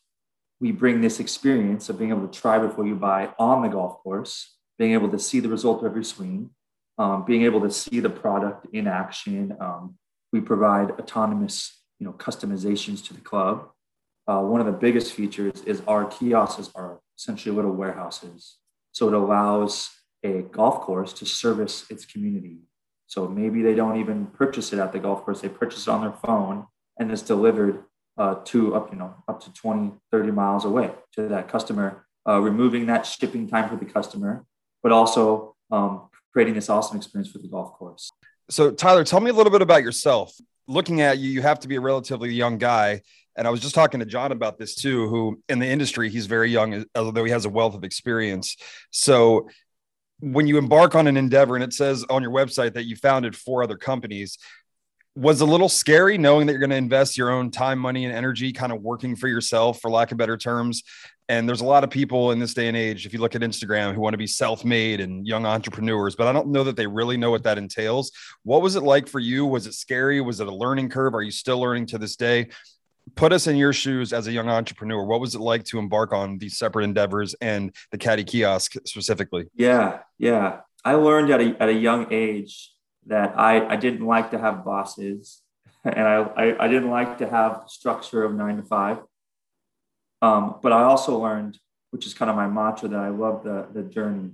we 0.61 0.71
bring 0.71 1.01
this 1.01 1.19
experience 1.19 1.89
of 1.89 1.97
being 1.97 2.11
able 2.11 2.25
to 2.25 2.39
try 2.39 2.59
before 2.59 2.85
you 2.85 2.95
buy 2.95 3.33
on 3.39 3.63
the 3.63 3.67
golf 3.67 3.97
course, 4.03 4.55
being 4.77 4.93
able 4.93 5.09
to 5.09 5.17
see 5.17 5.39
the 5.39 5.49
result 5.49 5.79
of 5.79 5.85
every 5.87 6.05
swing, 6.05 6.51
um, 6.99 7.25
being 7.25 7.41
able 7.41 7.59
to 7.61 7.71
see 7.71 7.99
the 7.99 8.09
product 8.09 8.67
in 8.71 8.87
action. 8.87 9.57
Um, 9.59 9.95
we 10.31 10.39
provide 10.39 10.91
autonomous, 10.91 11.81
you 11.99 12.05
know, 12.05 12.13
customizations 12.13 13.03
to 13.07 13.13
the 13.15 13.21
club. 13.21 13.69
Uh, 14.27 14.41
one 14.41 14.59
of 14.59 14.67
the 14.67 14.71
biggest 14.71 15.13
features 15.13 15.61
is 15.65 15.81
our 15.87 16.05
kiosks 16.05 16.69
are 16.75 16.99
essentially 17.17 17.55
little 17.55 17.71
warehouses. 17.71 18.57
So 18.91 19.07
it 19.07 19.15
allows 19.15 19.89
a 20.23 20.43
golf 20.43 20.81
course 20.81 21.11
to 21.13 21.25
service 21.25 21.85
its 21.89 22.05
community. 22.05 22.59
So 23.07 23.27
maybe 23.27 23.63
they 23.63 23.73
don't 23.73 23.99
even 23.99 24.27
purchase 24.27 24.71
it 24.73 24.79
at 24.79 24.93
the 24.93 24.99
golf 24.99 25.25
course; 25.25 25.41
they 25.41 25.49
purchase 25.49 25.87
it 25.87 25.89
on 25.89 26.01
their 26.01 26.13
phone, 26.13 26.67
and 26.99 27.11
it's 27.11 27.23
delivered 27.23 27.83
uh, 28.17 28.35
to 28.45 28.75
up, 28.75 28.91
you 28.91 28.99
know, 28.99 29.15
up 29.27 29.41
to 29.43 29.53
20, 29.53 29.93
30 30.11 30.31
miles 30.31 30.65
away 30.65 30.91
to 31.13 31.27
that 31.29 31.47
customer, 31.47 32.05
uh, 32.27 32.39
removing 32.39 32.85
that 32.87 33.05
shipping 33.05 33.47
time 33.47 33.69
for 33.69 33.75
the 33.75 33.85
customer, 33.85 34.45
but 34.83 34.91
also 34.91 35.55
um, 35.71 36.09
creating 36.33 36.53
this 36.53 36.69
awesome 36.69 36.97
experience 36.97 37.31
for 37.31 37.39
the 37.39 37.47
golf 37.47 37.73
course. 37.73 38.11
So, 38.49 38.71
Tyler, 38.71 39.03
tell 39.03 39.19
me 39.19 39.29
a 39.29 39.33
little 39.33 39.51
bit 39.51 39.61
about 39.61 39.83
yourself. 39.83 40.33
Looking 40.67 41.01
at 41.01 41.17
you, 41.17 41.29
you 41.29 41.41
have 41.41 41.59
to 41.61 41.67
be 41.67 41.77
a 41.77 41.81
relatively 41.81 42.33
young 42.33 42.57
guy. 42.57 43.01
And 43.35 43.47
I 43.47 43.49
was 43.49 43.61
just 43.61 43.73
talking 43.73 44.01
to 44.01 44.05
John 44.05 44.31
about 44.31 44.59
this 44.59 44.75
too, 44.75 45.07
who 45.07 45.41
in 45.47 45.59
the 45.59 45.67
industry, 45.67 46.09
he's 46.09 46.25
very 46.25 46.51
young, 46.51 46.85
although 46.95 47.23
he 47.23 47.31
has 47.31 47.45
a 47.45 47.49
wealth 47.49 47.75
of 47.75 47.83
experience. 47.83 48.57
So, 48.91 49.47
when 50.21 50.45
you 50.45 50.59
embark 50.59 50.93
on 50.93 51.07
an 51.07 51.17
endeavor 51.17 51.55
and 51.55 51.63
it 51.63 51.73
says 51.73 52.05
on 52.07 52.21
your 52.21 52.31
website 52.31 52.73
that 52.73 52.85
you 52.85 52.95
founded 52.95 53.35
four 53.35 53.63
other 53.63 53.75
companies, 53.75 54.37
was 55.15 55.41
a 55.41 55.45
little 55.45 55.69
scary 55.69 56.17
knowing 56.17 56.47
that 56.47 56.53
you're 56.53 56.59
going 56.59 56.69
to 56.69 56.75
invest 56.75 57.17
your 57.17 57.31
own 57.31 57.51
time, 57.51 57.79
money, 57.79 58.05
and 58.05 58.15
energy 58.15 58.53
kind 58.53 58.71
of 58.71 58.81
working 58.81 59.15
for 59.15 59.27
yourself, 59.27 59.81
for 59.81 59.91
lack 59.91 60.11
of 60.11 60.17
better 60.17 60.37
terms, 60.37 60.83
and 61.31 61.47
there's 61.47 61.61
a 61.61 61.65
lot 61.65 61.85
of 61.85 61.89
people 61.89 62.31
in 62.31 62.39
this 62.39 62.53
day 62.53 62.67
and 62.67 62.75
age, 62.75 63.05
if 63.05 63.13
you 63.13 63.19
look 63.19 63.35
at 63.35 63.41
Instagram, 63.41 63.93
who 63.93 64.01
want 64.01 64.13
to 64.13 64.17
be 64.17 64.27
self 64.27 64.65
made 64.65 64.99
and 64.99 65.25
young 65.25 65.45
entrepreneurs, 65.45 66.13
but 66.13 66.27
I 66.27 66.33
don't 66.33 66.49
know 66.49 66.65
that 66.65 66.75
they 66.75 66.85
really 66.85 67.15
know 67.15 67.31
what 67.31 67.43
that 67.43 67.57
entails. 67.57 68.11
What 68.43 68.61
was 68.61 68.75
it 68.75 68.83
like 68.83 69.07
for 69.07 69.19
you? 69.19 69.45
Was 69.45 69.65
it 69.65 69.73
scary? 69.73 70.19
Was 70.19 70.41
it 70.41 70.47
a 70.47 70.53
learning 70.53 70.89
curve? 70.89 71.15
Are 71.15 71.21
you 71.21 71.31
still 71.31 71.57
learning 71.61 71.85
to 71.87 71.97
this 71.97 72.17
day? 72.17 72.49
Put 73.15 73.31
us 73.31 73.47
in 73.47 73.55
your 73.55 73.71
shoes 73.71 74.11
as 74.11 74.27
a 74.27 74.31
young 74.33 74.49
entrepreneur. 74.49 75.05
What 75.05 75.21
was 75.21 75.33
it 75.33 75.39
like 75.39 75.63
to 75.65 75.79
embark 75.79 76.11
on 76.11 76.37
these 76.37 76.57
separate 76.57 76.83
endeavors 76.83 77.33
and 77.39 77.73
the 77.91 77.97
caddy 77.97 78.25
kiosk 78.25 78.73
specifically? 78.85 79.45
Yeah, 79.55 79.99
yeah. 80.17 80.59
I 80.83 80.95
learned 80.95 81.31
at 81.31 81.39
a, 81.39 81.55
at 81.63 81.69
a 81.69 81.73
young 81.73 82.11
age 82.11 82.73
that 83.11 83.37
I, 83.37 83.73
I 83.73 83.75
didn't 83.75 84.05
like 84.05 84.31
to 84.31 84.39
have 84.39 84.63
bosses 84.63 85.41
and 85.83 86.07
I, 86.07 86.15
I, 86.43 86.65
I 86.65 86.67
didn't 86.67 86.89
like 86.89 87.17
to 87.17 87.29
have 87.29 87.65
structure 87.67 88.23
of 88.23 88.33
nine 88.33 88.57
to 88.57 88.63
five. 88.63 88.99
Um, 90.21 90.55
but 90.63 90.71
I 90.71 90.83
also 90.83 91.19
learned, 91.19 91.57
which 91.89 92.05
is 92.05 92.13
kind 92.13 92.29
of 92.29 92.37
my 92.37 92.47
mantra, 92.47 92.87
that 92.89 92.99
I 92.99 93.09
love 93.09 93.43
the, 93.43 93.67
the 93.73 93.83
journey. 93.83 94.31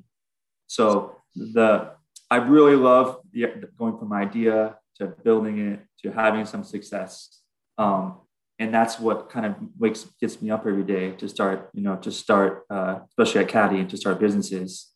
So 0.67 1.21
the 1.35 1.91
I 2.29 2.37
really 2.37 2.75
love 2.75 3.19
the, 3.31 3.47
going 3.77 3.97
from 3.97 4.11
idea 4.11 4.75
to 4.97 5.07
building 5.07 5.57
it 5.71 5.79
to 6.03 6.11
having 6.11 6.45
some 6.45 6.63
success. 6.63 7.41
Um, 7.77 8.17
and 8.59 8.73
that's 8.73 8.99
what 8.99 9.29
kind 9.29 9.45
of 9.45 9.55
wakes 9.79 10.05
gets 10.19 10.41
me 10.41 10.51
up 10.51 10.65
every 10.67 10.83
day 10.83 11.11
to 11.11 11.29
start, 11.29 11.69
you 11.73 11.83
know, 11.83 11.95
to 11.97 12.11
start, 12.11 12.65
uh, 12.69 12.99
especially 13.09 13.41
at 13.41 13.47
Caddy 13.47 13.79
and 13.79 13.89
to 13.89 13.97
start 13.97 14.19
businesses. 14.19 14.91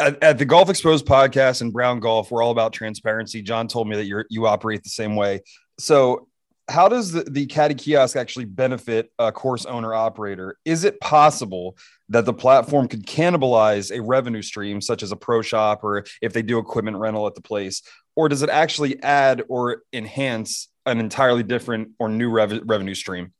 At, 0.00 0.22
at, 0.22 0.38
the 0.38 0.44
Golf 0.44 0.70
Exposed 0.70 1.06
podcast 1.06 1.60
and 1.60 1.72
Brown 1.72 2.00
Golf, 2.00 2.30
we're 2.30 2.42
all 2.42 2.50
about 2.50 2.72
transparency. 2.72 3.42
John 3.42 3.68
told 3.68 3.88
me 3.88 3.96
that 3.96 4.06
you 4.06 4.24
you 4.28 4.46
operate 4.46 4.82
the 4.82 4.90
same 4.90 5.14
way. 5.14 5.42
So, 5.78 6.28
how 6.68 6.88
does 6.88 7.12
the, 7.12 7.22
the 7.22 7.46
caddy 7.46 7.74
kiosk 7.74 8.16
actually 8.16 8.46
benefit 8.46 9.12
a 9.18 9.30
course 9.30 9.66
owner 9.66 9.94
operator? 9.94 10.58
Is 10.64 10.84
it 10.84 11.00
possible 11.00 11.76
that 12.08 12.24
the 12.24 12.32
platform 12.32 12.88
could 12.88 13.06
cannibalize 13.06 13.96
a 13.96 14.02
revenue 14.02 14.42
stream, 14.42 14.80
such 14.80 15.02
as 15.02 15.12
a 15.12 15.16
pro 15.16 15.42
shop 15.42 15.84
or 15.84 16.04
if 16.20 16.32
they 16.32 16.42
do 16.42 16.58
equipment 16.58 16.96
rental 16.96 17.26
at 17.26 17.34
the 17.34 17.40
place? 17.40 17.82
Or 18.16 18.28
does 18.28 18.42
it 18.42 18.50
actually 18.50 19.02
add 19.02 19.42
or 19.48 19.82
enhance 19.92 20.68
an 20.86 21.00
entirely 21.00 21.42
different 21.42 21.90
or 21.98 22.08
new 22.08 22.30
rev- 22.30 22.62
revenue 22.64 22.94
stream? 22.94 23.32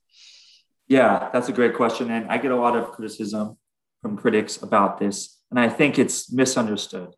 Yeah, 0.88 1.30
that's 1.32 1.48
a 1.48 1.52
great 1.52 1.74
question. 1.74 2.10
And 2.10 2.30
I 2.30 2.38
get 2.38 2.50
a 2.50 2.56
lot 2.56 2.76
of 2.76 2.92
criticism 2.92 3.56
from 4.02 4.16
critics 4.16 4.62
about 4.62 4.98
this. 4.98 5.33
And 5.54 5.60
I 5.60 5.68
think 5.68 6.00
it's 6.00 6.32
misunderstood. 6.32 7.14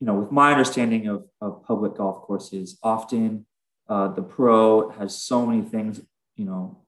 You 0.00 0.06
know, 0.06 0.14
with 0.14 0.32
my 0.32 0.52
understanding 0.52 1.06
of, 1.06 1.26
of 1.42 1.62
public 1.64 1.98
golf 1.98 2.22
courses, 2.22 2.78
often 2.82 3.44
uh, 3.90 4.08
the 4.08 4.22
pro 4.22 4.88
has 4.92 5.14
so 5.14 5.44
many 5.44 5.60
things, 5.60 6.00
you 6.34 6.46
know, 6.46 6.78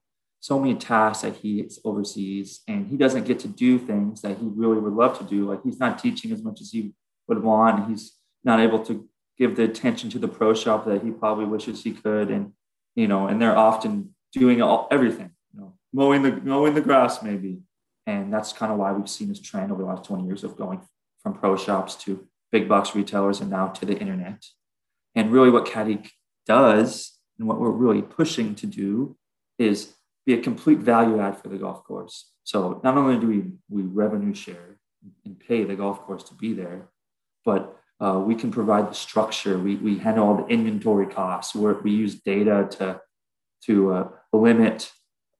so 0.41 0.59
many 0.59 0.75
tasks 0.75 1.23
that 1.23 1.37
he 1.37 1.69
oversees, 1.85 2.61
and 2.67 2.87
he 2.87 2.97
doesn't 2.97 3.26
get 3.26 3.38
to 3.41 3.49
do 3.49 3.79
things 3.79 4.23
that 4.23 4.38
he 4.38 4.47
really 4.47 4.79
would 4.79 4.95
love 4.95 5.19
to 5.19 5.25
do. 5.25 5.45
Like 5.45 5.62
he's 5.65 5.79
not 5.79 5.99
teaching 5.99 6.33
as 6.33 6.43
much 6.43 6.62
as 6.62 6.71
he 6.71 6.95
would 7.29 7.43
want. 7.43 7.91
He's 7.91 8.12
not 8.43 8.59
able 8.59 8.83
to 8.87 9.07
give 9.37 9.55
the 9.57 9.65
attention 9.65 10.09
to 10.11 10.19
the 10.19 10.29
pro 10.29 10.55
shop 10.55 10.87
that 10.87 11.03
he 11.03 11.11
probably 11.11 11.45
wishes 11.45 11.83
he 11.83 11.93
could. 11.93 12.31
And, 12.31 12.53
you 12.95 13.07
know, 13.07 13.26
and 13.26 13.43
they're 13.43 13.57
often 13.57 14.15
doing 14.33 14.62
all, 14.62 14.88
everything, 14.91 15.33
you 15.53 15.61
know, 15.61 15.75
mowing 15.93 16.23
the, 16.23 16.33
mowing 16.33 16.73
the 16.73 16.81
grass 16.81 17.23
maybe. 17.23 17.61
And 18.07 18.33
that's 18.33 18.53
kind 18.53 18.73
of 18.73 18.79
why 18.79 18.93
we've 18.93 19.09
seen 19.09 19.29
this 19.29 19.41
trend 19.41 19.73
over 19.73 19.83
the 19.83 19.89
last 19.89 20.05
20 20.05 20.25
years 20.25 20.45
of 20.45 20.57
going 20.57 20.81
from 21.23 21.35
pro 21.35 21.57
shops 21.57 21.97
to 22.05 22.27
big 22.53 22.69
box 22.69 22.95
retailers 22.95 23.41
and 23.41 23.51
now 23.51 23.69
to 23.69 23.85
the 23.85 23.99
internet. 23.99 24.45
And 25.15 25.33
really 25.33 25.51
what 25.51 25.67
Caddy 25.67 26.03
does 26.47 27.19
and 27.39 27.49
what 27.49 27.59
we're 27.59 27.71
really 27.71 28.03
pushing 28.03 28.55
to 28.57 28.67
do 28.67 29.17
is 29.59 29.95
be 30.25 30.35
a 30.35 30.41
complete 30.41 30.79
value 30.79 31.21
add 31.21 31.41
for 31.41 31.49
the 31.49 31.57
golf 31.57 31.85
course. 31.85 32.31
So 32.45 32.81
not 32.85 32.97
only 32.97 33.19
do 33.19 33.27
we, 33.27 33.45
we 33.69 33.83
revenue 33.83 34.35
share 34.35 34.79
and 35.25 35.39
pay 35.39 35.65
the 35.65 35.75
golf 35.75 36.01
course 36.01 36.23
to 36.25 36.35
be 36.35 36.53
there, 36.53 36.89
but 37.45 37.77
uh, 38.01 38.23
we 38.25 38.35
can 38.35 38.51
provide 38.51 38.91
the 38.91 38.95
structure. 38.95 39.59
We, 39.59 39.77
we 39.77 39.99
handle 39.99 40.27
all 40.27 40.37
the 40.37 40.47
inventory 40.47 41.07
costs. 41.07 41.55
we 41.55 41.73
we 41.73 41.91
use 41.93 42.17
data 42.17 42.69
to, 42.73 43.01
to 43.65 43.93
uh, 43.93 44.09
limit 44.33 44.93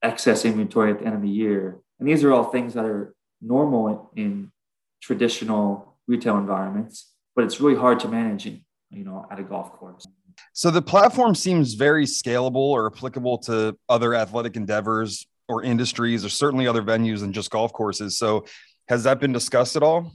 excess 0.03 0.45
inventory 0.45 0.93
at 0.93 1.01
the 1.01 1.07
end 1.07 1.17
of 1.17 1.23
the 1.23 1.29
year. 1.29 1.81
And 1.99 2.09
these 2.09 2.25
are 2.25 2.33
all 2.33 2.45
things 2.45 2.75
that 2.75 2.85
are 2.85 3.15
normal 3.41 4.11
in 4.17 4.53
traditional 5.01 5.97
retail 6.07 6.37
environments, 6.37 7.13
but 7.35 7.45
it's 7.45 7.61
really 7.61 7.79
hard 7.79 8.01
to 8.01 8.09
manage, 8.09 8.47
in, 8.47 8.63
you 8.91 9.05
know, 9.05 9.27
at 9.31 9.39
a 9.39 9.43
golf 9.43 9.73
course. 9.73 10.07
So 10.53 10.71
the 10.71 10.83
platform 10.83 11.35
seems 11.35 11.75
very 11.75 12.05
scalable 12.05 12.57
or 12.57 12.87
applicable 12.87 13.39
to 13.39 13.77
other 13.89 14.15
athletic 14.15 14.57
endeavors 14.57 15.27
or 15.49 15.63
industries, 15.63 16.25
or 16.25 16.29
certainly 16.29 16.67
other 16.67 16.83
venues 16.83 17.21
than 17.21 17.33
just 17.33 17.51
golf 17.51 17.73
courses. 17.73 18.19
So 18.19 18.47
has 18.89 19.05
that 19.05 19.21
been 19.21 19.33
discussed 19.33 19.77
at 19.77 19.83
all? 19.83 20.13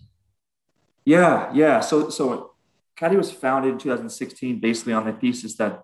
Yeah, 1.06 1.52
yeah. 1.54 1.80
So 1.80 2.10
so 2.10 2.52
Caddy 2.96 3.18
was 3.18 3.32
founded 3.32 3.74
in 3.74 3.78
2016 3.80 4.60
basically 4.60 4.94
on 4.94 5.06
the 5.06 5.14
thesis 5.14 5.56
that 5.56 5.84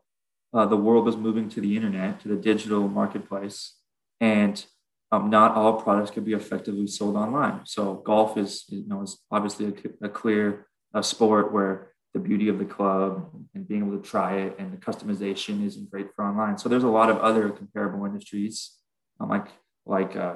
uh, 0.54 0.66
the 0.66 0.77
world 0.77 1.06
was 1.06 1.18
moving 1.18 1.50
to 1.50 1.62
the 1.62 1.75
internet, 1.75 2.20
to 2.22 2.27
the 2.27 2.36
digital 2.36 2.88
marketplace, 2.88 3.74
and 4.20 4.66
um, 5.12 5.30
not 5.30 5.56
all 5.56 5.82
products 5.82 6.12
could 6.12 6.26
be 6.26 6.34
effectively 6.34 6.88
sold 6.88 7.16
online. 7.16 7.62
So 7.66 7.96
golf 7.96 8.38
is, 8.38 8.66
you 8.68 8.84
know, 8.88 9.04
is 9.04 9.20
obviously 9.32 9.74
a, 10.02 10.06
a 10.06 10.10
clear 10.10 10.68
uh, 10.94 11.02
sport 11.02 11.54
where 11.54 11.94
the 12.14 12.20
beauty 12.20 12.50
of 12.50 12.60
the 12.60 12.66
club 12.66 13.30
and 13.54 13.68
being 13.68 13.86
able 13.86 13.98
to 13.98 14.04
try 14.04 14.38
it 14.38 14.56
and 14.60 14.74
the 14.74 14.78
customization 14.78 15.66
isn't 15.66 15.90
great 15.90 16.08
for 16.16 16.26
online. 16.26 16.58
So 16.58 16.68
there's 16.68 16.84
a 16.84 16.90
lot 16.90 17.10
of 17.10 17.18
other 17.20 17.50
comparable 17.50 18.06
industries 18.06 18.78
um, 19.20 19.30
like 19.30 19.48
like 19.86 20.16
uh, 20.16 20.36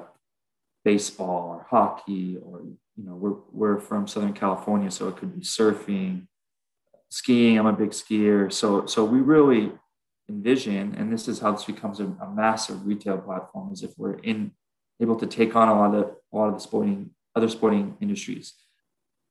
baseball 0.84 1.50
or 1.50 1.66
hockey 1.68 2.38
or 2.42 2.62
you 2.96 3.04
know 3.04 3.14
we're 3.14 3.36
we're 3.52 3.80
from 3.80 4.06
Southern 4.06 4.32
California, 4.32 4.90
so 4.90 5.08
it 5.08 5.16
could 5.16 5.34
be 5.34 5.44
surfing, 5.44 6.26
skiing. 7.10 7.58
I'm 7.58 7.66
a 7.66 7.72
big 7.72 7.90
skier, 7.90 8.52
so 8.52 8.86
so 8.86 9.04
we 9.04 9.20
really 9.20 9.72
envision, 10.28 10.94
and 10.96 11.12
this 11.12 11.28
is 11.28 11.40
how 11.40 11.52
this 11.52 11.64
becomes 11.64 12.00
a, 12.00 12.04
a 12.04 12.30
massive 12.30 12.86
retail 12.86 13.18
platform, 13.18 13.72
is 13.72 13.82
if 13.82 13.92
we're 13.96 14.18
in 14.20 14.52
able 15.00 15.16
to 15.16 15.26
take 15.26 15.56
on 15.56 15.68
a 15.68 15.74
lot 15.74 15.94
of 15.94 16.00
the, 16.00 16.14
a 16.32 16.36
lot 16.36 16.48
of 16.48 16.54
the 16.54 16.60
sporting 16.60 17.10
other 17.34 17.48
sporting 17.48 17.96
industries. 18.00 18.54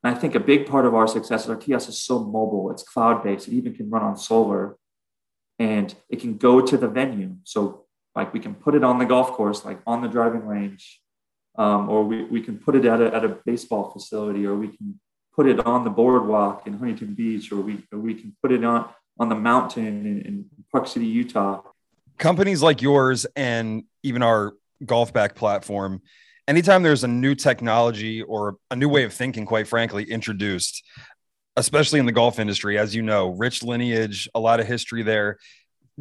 And 0.02 0.14
I 0.14 0.18
think 0.18 0.34
a 0.34 0.40
big 0.40 0.66
part 0.66 0.86
of 0.86 0.94
our 0.94 1.06
success 1.06 1.44
is 1.44 1.50
our 1.50 1.56
kiosk 1.56 1.88
is 1.88 2.02
so 2.02 2.18
mobile. 2.18 2.70
It's 2.72 2.82
cloud 2.82 3.22
based. 3.22 3.46
It 3.48 3.54
even 3.54 3.74
can 3.74 3.88
run 3.88 4.02
on 4.02 4.16
solar, 4.16 4.76
and 5.58 5.94
it 6.08 6.20
can 6.20 6.36
go 6.36 6.60
to 6.60 6.76
the 6.76 6.88
venue. 6.88 7.36
So 7.44 7.84
like 8.14 8.32
we 8.32 8.40
can 8.40 8.54
put 8.54 8.74
it 8.74 8.84
on 8.84 8.98
the 8.98 9.04
golf 9.04 9.32
course, 9.32 9.64
like 9.64 9.80
on 9.86 10.02
the 10.02 10.08
driving 10.08 10.44
range, 10.44 11.00
um, 11.56 11.88
or 11.88 12.04
we, 12.04 12.24
we 12.24 12.40
can 12.40 12.58
put 12.58 12.74
it 12.74 12.84
at 12.84 13.00
a, 13.00 13.14
at 13.14 13.24
a 13.24 13.38
baseball 13.46 13.90
facility, 13.90 14.44
or 14.46 14.56
we 14.56 14.68
can 14.68 15.00
put 15.34 15.46
it 15.46 15.64
on 15.64 15.84
the 15.84 15.90
boardwalk 15.90 16.66
in 16.66 16.74
Huntington 16.74 17.14
Beach, 17.14 17.52
or 17.52 17.60
we 17.60 17.84
or 17.92 17.98
we 17.98 18.14
can 18.14 18.36
put 18.42 18.52
it 18.52 18.64
on 18.64 18.88
on 19.18 19.28
the 19.28 19.34
mountain 19.34 20.06
in, 20.06 20.20
in 20.22 20.44
Park 20.72 20.88
City, 20.88 21.06
Utah. 21.06 21.62
Companies 22.18 22.62
like 22.62 22.82
yours 22.82 23.26
and 23.36 23.84
even 24.02 24.22
our 24.22 24.54
Golfback 24.84 25.34
platform 25.34 26.02
anytime 26.48 26.82
there's 26.82 27.04
a 27.04 27.08
new 27.08 27.34
technology 27.34 28.22
or 28.22 28.56
a 28.70 28.76
new 28.76 28.88
way 28.88 29.04
of 29.04 29.12
thinking, 29.12 29.46
quite 29.46 29.68
frankly, 29.68 30.04
introduced, 30.04 30.82
especially 31.56 32.00
in 32.00 32.06
the 32.06 32.12
golf 32.12 32.38
industry, 32.38 32.78
as 32.78 32.94
you 32.94 33.02
know, 33.02 33.28
rich 33.28 33.62
lineage, 33.62 34.28
a 34.34 34.40
lot 34.40 34.60
of 34.60 34.66
history 34.66 35.02
there. 35.02 35.38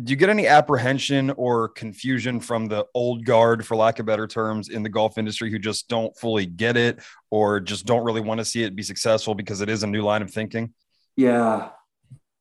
Do 0.01 0.09
you 0.09 0.15
get 0.15 0.29
any 0.29 0.47
apprehension 0.47 1.31
or 1.31 1.67
confusion 1.67 2.39
from 2.39 2.67
the 2.67 2.85
old 2.93 3.25
guard, 3.25 3.65
for 3.65 3.75
lack 3.75 4.00
of 4.00 4.05
better 4.05 4.25
terms, 4.25 4.69
in 4.69 4.83
the 4.83 4.89
golf 4.89 5.17
industry 5.17 5.51
who 5.51 5.59
just 5.59 5.89
don't 5.89 6.15
fully 6.17 6.45
get 6.45 6.77
it 6.77 7.00
or 7.29 7.59
just 7.59 7.85
don't 7.85 8.03
really 8.03 8.21
want 8.21 8.39
to 8.39 8.45
see 8.45 8.63
it 8.63 8.75
be 8.75 8.83
successful 8.83 9.35
because 9.35 9.59
it 9.59 9.69
is 9.69 9.83
a 9.83 9.88
new 9.88 10.01
line 10.01 10.21
of 10.21 10.31
thinking? 10.31 10.73
Yeah, 11.17 11.69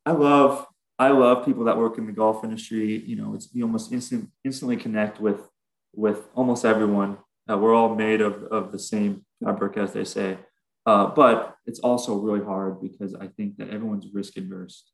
I 0.07 0.13
love 0.13 0.65
I 0.97 1.09
love 1.09 1.45
people 1.45 1.65
that 1.65 1.77
work 1.77 1.99
in 1.99 2.07
the 2.07 2.13
golf 2.13 2.45
industry. 2.45 3.03
You 3.05 3.17
know, 3.17 3.35
it's 3.35 3.49
you 3.53 3.65
almost 3.65 3.91
instant 3.91 4.31
instantly 4.45 4.77
connect 4.77 5.21
with 5.21 5.50
with 5.95 6.29
almost 6.35 6.65
everyone 6.65 7.19
uh, 7.51 7.57
we're 7.57 7.75
all 7.75 7.95
made 7.95 8.21
of, 8.21 8.45
of 8.45 8.73
the 8.73 8.79
same 8.79 9.25
fabric, 9.43 9.77
as 9.77 9.93
they 9.93 10.05
say. 10.05 10.39
Uh, 10.87 11.07
but 11.07 11.57
it's 11.67 11.81
also 11.81 12.17
really 12.17 12.45
hard 12.45 12.81
because 12.81 13.15
I 13.15 13.27
think 13.27 13.57
that 13.57 13.71
everyone's 13.71 14.07
risk 14.13 14.37
adverse. 14.37 14.85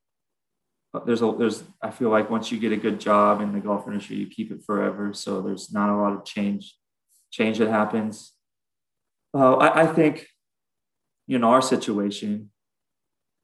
But 0.91 1.05
there's 1.05 1.21
a 1.21 1.35
there's 1.37 1.63
I 1.81 1.91
feel 1.91 2.09
like 2.09 2.29
once 2.29 2.51
you 2.51 2.59
get 2.59 2.71
a 2.71 2.77
good 2.77 2.99
job 2.99 3.41
in 3.41 3.53
the 3.53 3.59
golf 3.59 3.87
industry, 3.87 4.15
you 4.15 4.27
keep 4.27 4.51
it 4.51 4.63
forever. 4.65 5.13
So 5.13 5.41
there's 5.41 5.71
not 5.71 5.89
a 5.89 5.97
lot 5.97 6.13
of 6.13 6.25
change 6.25 6.75
change 7.29 7.57
that 7.59 7.69
happens. 7.69 8.33
Uh, 9.33 9.55
I, 9.55 9.81
I, 9.83 9.85
think, 9.85 10.27
in 11.27 11.43
our 11.43 11.61
situation, 11.61 12.49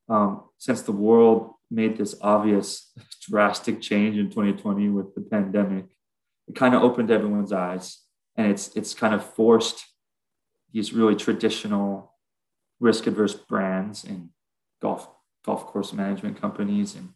um, 0.08 0.44
since 0.58 0.82
the 0.82 0.94
world 0.94 1.54
made 1.70 1.98
this 1.98 2.16
obvious 2.22 2.92
drastic 3.30 3.82
change 3.82 4.18
in 4.18 4.30
2020 4.30 4.90
with 4.90 5.14
the 5.14 5.22
pandemic, 5.22 5.86
it 6.48 6.56
kind 6.56 6.76
of 6.76 6.84
opened 6.84 7.12
everyone's 7.12 7.52
eyes 7.52 8.00
and 8.36 8.52
it's 8.52 8.76
it's 8.76 8.94
kind 8.94 9.14
of 9.14 9.24
forced 9.24 9.86
these 10.72 10.94
really 10.94 11.16
traditional 11.16 12.14
risk 12.80 13.08
adverse 13.08 13.34
brands 13.34 14.04
and 14.04 14.30
golf 14.82 15.08
golf 15.46 15.66
course 15.68 15.94
management 15.94 16.40
companies 16.40 16.96
and 16.96 17.10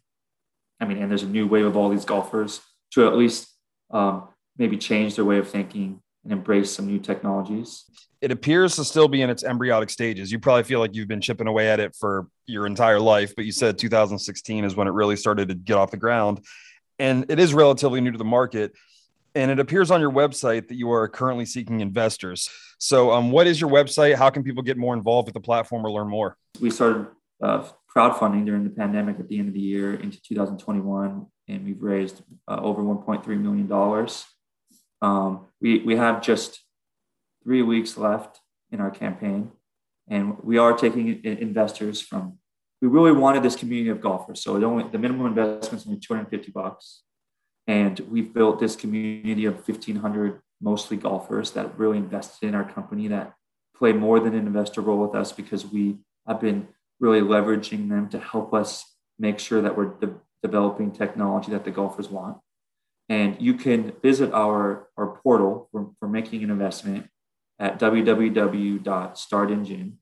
I 0.80 0.86
mean 0.86 0.98
and 0.98 1.10
there's 1.10 1.22
a 1.22 1.28
new 1.28 1.46
wave 1.46 1.66
of 1.66 1.76
all 1.76 1.88
these 1.88 2.04
golfers 2.04 2.60
to 2.92 3.06
at 3.06 3.16
least 3.16 3.48
um, 3.90 4.28
maybe 4.56 4.76
change 4.76 5.16
their 5.16 5.24
way 5.24 5.38
of 5.38 5.48
thinking 5.48 6.00
and 6.24 6.32
embrace 6.32 6.70
some 6.70 6.86
new 6.86 6.98
technologies. 6.98 7.84
It 8.20 8.32
appears 8.32 8.76
to 8.76 8.84
still 8.84 9.08
be 9.08 9.22
in 9.22 9.30
its 9.30 9.44
embryonic 9.44 9.90
stages. 9.90 10.32
You 10.32 10.40
probably 10.40 10.64
feel 10.64 10.80
like 10.80 10.94
you've 10.94 11.08
been 11.08 11.20
chipping 11.20 11.46
away 11.46 11.68
at 11.68 11.78
it 11.78 11.94
for 11.94 12.26
your 12.46 12.66
entire 12.66 12.98
life, 12.98 13.34
but 13.36 13.44
you 13.44 13.52
said 13.52 13.78
2016 13.78 14.64
is 14.64 14.74
when 14.74 14.88
it 14.88 14.92
really 14.92 15.14
started 15.14 15.48
to 15.48 15.54
get 15.54 15.76
off 15.76 15.92
the 15.92 15.96
ground. 15.96 16.44
And 16.98 17.26
it 17.30 17.38
is 17.38 17.54
relatively 17.54 18.00
new 18.00 18.10
to 18.10 18.18
the 18.18 18.24
market 18.24 18.72
and 19.34 19.50
it 19.50 19.58
appears 19.58 19.90
on 19.90 20.00
your 20.00 20.10
website 20.10 20.68
that 20.68 20.74
you 20.74 20.90
are 20.90 21.08
currently 21.08 21.44
seeking 21.44 21.80
investors. 21.80 22.50
So, 22.78 23.12
um, 23.12 23.30
what 23.30 23.46
is 23.46 23.60
your 23.60 23.70
website? 23.70 24.14
How 24.14 24.30
can 24.30 24.42
people 24.42 24.62
get 24.62 24.76
more 24.76 24.94
involved 24.94 25.26
with 25.26 25.34
the 25.34 25.40
platform 25.40 25.84
or 25.84 25.90
learn 25.90 26.08
more? 26.08 26.36
We 26.60 26.70
started 26.70 27.08
uh, 27.42 27.68
crowdfunding 27.94 28.46
during 28.46 28.64
the 28.64 28.70
pandemic 28.70 29.18
at 29.18 29.28
the 29.28 29.38
end 29.38 29.48
of 29.48 29.54
the 29.54 29.60
year 29.60 29.94
into 29.94 30.20
2021, 30.22 31.26
and 31.48 31.64
we've 31.64 31.82
raised 31.82 32.22
uh, 32.46 32.60
over 32.62 32.82
1.3 32.82 33.26
million 33.40 33.66
dollars. 33.66 34.24
Um, 35.02 35.46
we 35.60 35.80
we 35.80 35.96
have 35.96 36.22
just 36.22 36.60
three 37.42 37.62
weeks 37.62 37.96
left 37.96 38.40
in 38.70 38.80
our 38.80 38.90
campaign, 38.90 39.52
and 40.08 40.36
we 40.42 40.58
are 40.58 40.72
taking 40.72 41.24
investors 41.24 42.00
from. 42.00 42.38
We 42.80 42.86
really 42.86 43.10
wanted 43.10 43.42
this 43.42 43.56
community 43.56 43.90
of 43.90 44.00
golfers, 44.00 44.40
so 44.40 44.54
only 44.64 44.84
the 44.88 44.98
minimum 44.98 45.26
investment 45.26 45.82
is 45.82 45.86
only 45.88 45.98
250 45.98 46.52
bucks 46.52 47.02
and 47.68 48.00
we've 48.10 48.32
built 48.32 48.58
this 48.58 48.74
community 48.74 49.44
of 49.44 49.56
1,500 49.56 50.40
mostly 50.60 50.96
golfers 50.96 51.52
that 51.52 51.78
really 51.78 51.98
invested 51.98 52.48
in 52.48 52.54
our 52.54 52.64
company 52.64 53.06
that 53.08 53.34
play 53.76 53.92
more 53.92 54.18
than 54.18 54.34
an 54.34 54.46
investor 54.46 54.80
role 54.80 54.98
with 54.98 55.14
us 55.14 55.30
because 55.30 55.66
we 55.66 55.98
have 56.26 56.40
been 56.40 56.66
really 56.98 57.20
leveraging 57.20 57.90
them 57.90 58.08
to 58.08 58.18
help 58.18 58.54
us 58.54 58.96
make 59.18 59.38
sure 59.38 59.60
that 59.60 59.76
we're 59.76 59.92
de- 60.00 60.14
developing 60.42 60.90
technology 60.90 61.52
that 61.52 61.64
the 61.64 61.70
golfers 61.70 62.08
want. 62.08 62.38
And 63.08 63.40
you 63.40 63.54
can 63.54 63.92
visit 64.02 64.32
our, 64.32 64.88
our 64.96 65.20
portal 65.22 65.68
for, 65.70 65.92
for 66.00 66.08
making 66.08 66.42
an 66.42 66.50
investment 66.50 67.06
at 67.58 67.78
www.startengine, 67.78 69.92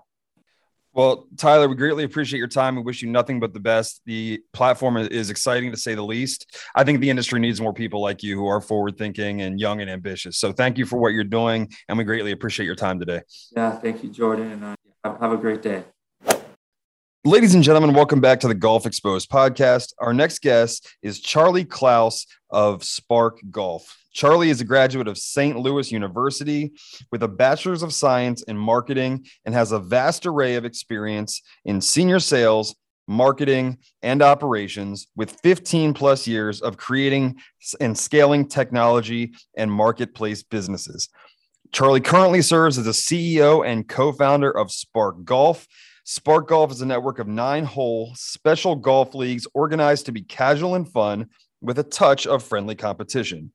Well, 0.93 1.27
Tyler, 1.37 1.69
we 1.69 1.75
greatly 1.75 2.03
appreciate 2.03 2.39
your 2.39 2.47
time. 2.47 2.75
We 2.75 2.81
wish 2.81 3.01
you 3.01 3.09
nothing 3.09 3.39
but 3.39 3.53
the 3.53 3.59
best. 3.59 4.01
The 4.05 4.41
platform 4.51 4.97
is 4.97 5.29
exciting 5.29 5.71
to 5.71 5.77
say 5.77 5.95
the 5.95 6.03
least. 6.03 6.57
I 6.75 6.83
think 6.83 6.99
the 6.99 7.09
industry 7.09 7.39
needs 7.39 7.61
more 7.61 7.73
people 7.73 8.01
like 8.01 8.23
you 8.23 8.35
who 8.37 8.47
are 8.47 8.59
forward 8.59 8.97
thinking 8.97 9.41
and 9.41 9.59
young 9.59 9.79
and 9.81 9.89
ambitious. 9.89 10.37
So 10.37 10.51
thank 10.51 10.77
you 10.77 10.85
for 10.85 10.97
what 10.97 11.09
you're 11.09 11.23
doing. 11.23 11.69
And 11.87 11.97
we 11.97 12.03
greatly 12.03 12.31
appreciate 12.31 12.65
your 12.65 12.75
time 12.75 12.99
today. 12.99 13.21
Yeah, 13.55 13.71
thank 13.71 14.03
you, 14.03 14.09
Jordan. 14.09 14.51
And 14.51 14.63
uh, 15.03 15.17
have 15.19 15.31
a 15.31 15.37
great 15.37 15.61
day. 15.61 15.83
Ladies 17.23 17.53
and 17.53 17.63
gentlemen, 17.63 17.93
welcome 17.93 18.19
back 18.19 18.39
to 18.39 18.47
the 18.47 18.55
Golf 18.55 18.87
Exposed 18.87 19.29
podcast. 19.29 19.93
Our 19.99 20.11
next 20.11 20.41
guest 20.41 20.87
is 21.03 21.19
Charlie 21.19 21.65
Klaus 21.65 22.25
of 22.49 22.83
Spark 22.83 23.39
Golf. 23.51 23.95
Charlie 24.11 24.49
is 24.49 24.59
a 24.59 24.65
graduate 24.65 25.07
of 25.07 25.19
St. 25.19 25.55
Louis 25.55 25.91
University 25.91 26.71
with 27.11 27.21
a 27.21 27.27
bachelor's 27.27 27.83
of 27.83 27.93
science 27.93 28.41
in 28.41 28.57
marketing 28.57 29.27
and 29.45 29.53
has 29.53 29.71
a 29.71 29.77
vast 29.77 30.25
array 30.25 30.55
of 30.55 30.65
experience 30.65 31.43
in 31.63 31.79
senior 31.79 32.19
sales, 32.19 32.75
marketing, 33.07 33.77
and 34.01 34.23
operations 34.23 35.05
with 35.15 35.39
15 35.43 35.93
plus 35.93 36.25
years 36.25 36.59
of 36.59 36.77
creating 36.77 37.39
and 37.79 37.95
scaling 37.95 38.47
technology 38.47 39.31
and 39.55 39.71
marketplace 39.71 40.41
businesses. 40.41 41.07
Charlie 41.71 42.01
currently 42.01 42.41
serves 42.41 42.79
as 42.79 42.87
a 42.87 42.89
CEO 42.89 43.63
and 43.63 43.87
co 43.87 44.11
founder 44.11 44.49
of 44.49 44.71
Spark 44.71 45.23
Golf 45.23 45.67
Spark 46.03 46.47
Golf 46.47 46.71
is 46.71 46.81
a 46.81 46.85
network 46.85 47.19
of 47.19 47.27
nine 47.27 47.63
hole 47.63 48.11
special 48.15 48.75
golf 48.75 49.13
leagues 49.13 49.45
organized 49.53 50.07
to 50.07 50.11
be 50.11 50.21
casual 50.21 50.75
and 50.75 50.91
fun 50.91 51.27
with 51.61 51.77
a 51.77 51.83
touch 51.83 52.25
of 52.25 52.43
friendly 52.43 52.75
competition. 52.75 53.51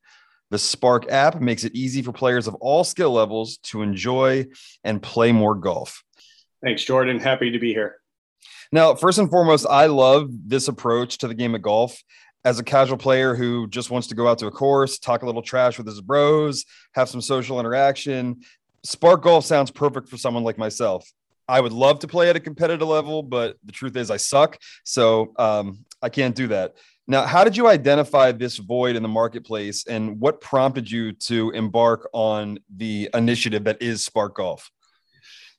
The 0.50 0.58
Spark 0.58 1.10
app 1.10 1.40
makes 1.40 1.64
it 1.64 1.74
easy 1.74 2.02
for 2.02 2.12
players 2.12 2.46
of 2.46 2.54
all 2.56 2.84
skill 2.84 3.10
levels 3.10 3.58
to 3.64 3.82
enjoy 3.82 4.46
and 4.84 5.02
play 5.02 5.32
more 5.32 5.56
golf. 5.56 6.04
Thanks, 6.62 6.84
Jordan. 6.84 7.18
Happy 7.18 7.50
to 7.50 7.58
be 7.58 7.72
here. 7.72 7.96
Now, 8.70 8.94
first 8.94 9.18
and 9.18 9.28
foremost, 9.28 9.66
I 9.68 9.86
love 9.86 10.28
this 10.30 10.68
approach 10.68 11.18
to 11.18 11.28
the 11.28 11.34
game 11.34 11.56
of 11.56 11.62
golf. 11.62 12.00
As 12.44 12.60
a 12.60 12.64
casual 12.64 12.96
player 12.96 13.34
who 13.34 13.66
just 13.66 13.90
wants 13.90 14.06
to 14.08 14.14
go 14.14 14.28
out 14.28 14.38
to 14.38 14.46
a 14.46 14.52
course, 14.52 15.00
talk 15.00 15.22
a 15.22 15.26
little 15.26 15.42
trash 15.42 15.78
with 15.78 15.86
his 15.86 16.00
bros, 16.00 16.64
have 16.94 17.08
some 17.08 17.20
social 17.20 17.58
interaction, 17.58 18.40
Spark 18.84 19.22
Golf 19.22 19.44
sounds 19.44 19.72
perfect 19.72 20.08
for 20.08 20.16
someone 20.16 20.44
like 20.44 20.58
myself. 20.58 21.10
I 21.48 21.60
would 21.60 21.72
love 21.72 22.00
to 22.00 22.08
play 22.08 22.28
at 22.28 22.36
a 22.36 22.40
competitive 22.40 22.88
level, 22.88 23.22
but 23.22 23.56
the 23.64 23.72
truth 23.72 23.96
is 23.96 24.10
I 24.10 24.16
suck. 24.16 24.58
So 24.84 25.32
um, 25.36 25.84
I 26.02 26.08
can't 26.08 26.34
do 26.34 26.48
that. 26.48 26.74
Now, 27.08 27.24
how 27.24 27.44
did 27.44 27.56
you 27.56 27.68
identify 27.68 28.32
this 28.32 28.56
void 28.56 28.96
in 28.96 29.02
the 29.02 29.08
marketplace 29.08 29.86
and 29.86 30.18
what 30.18 30.40
prompted 30.40 30.90
you 30.90 31.12
to 31.12 31.50
embark 31.50 32.08
on 32.12 32.58
the 32.74 33.08
initiative 33.14 33.64
that 33.64 33.80
is 33.80 34.04
Spark 34.04 34.36
Golf? 34.36 34.70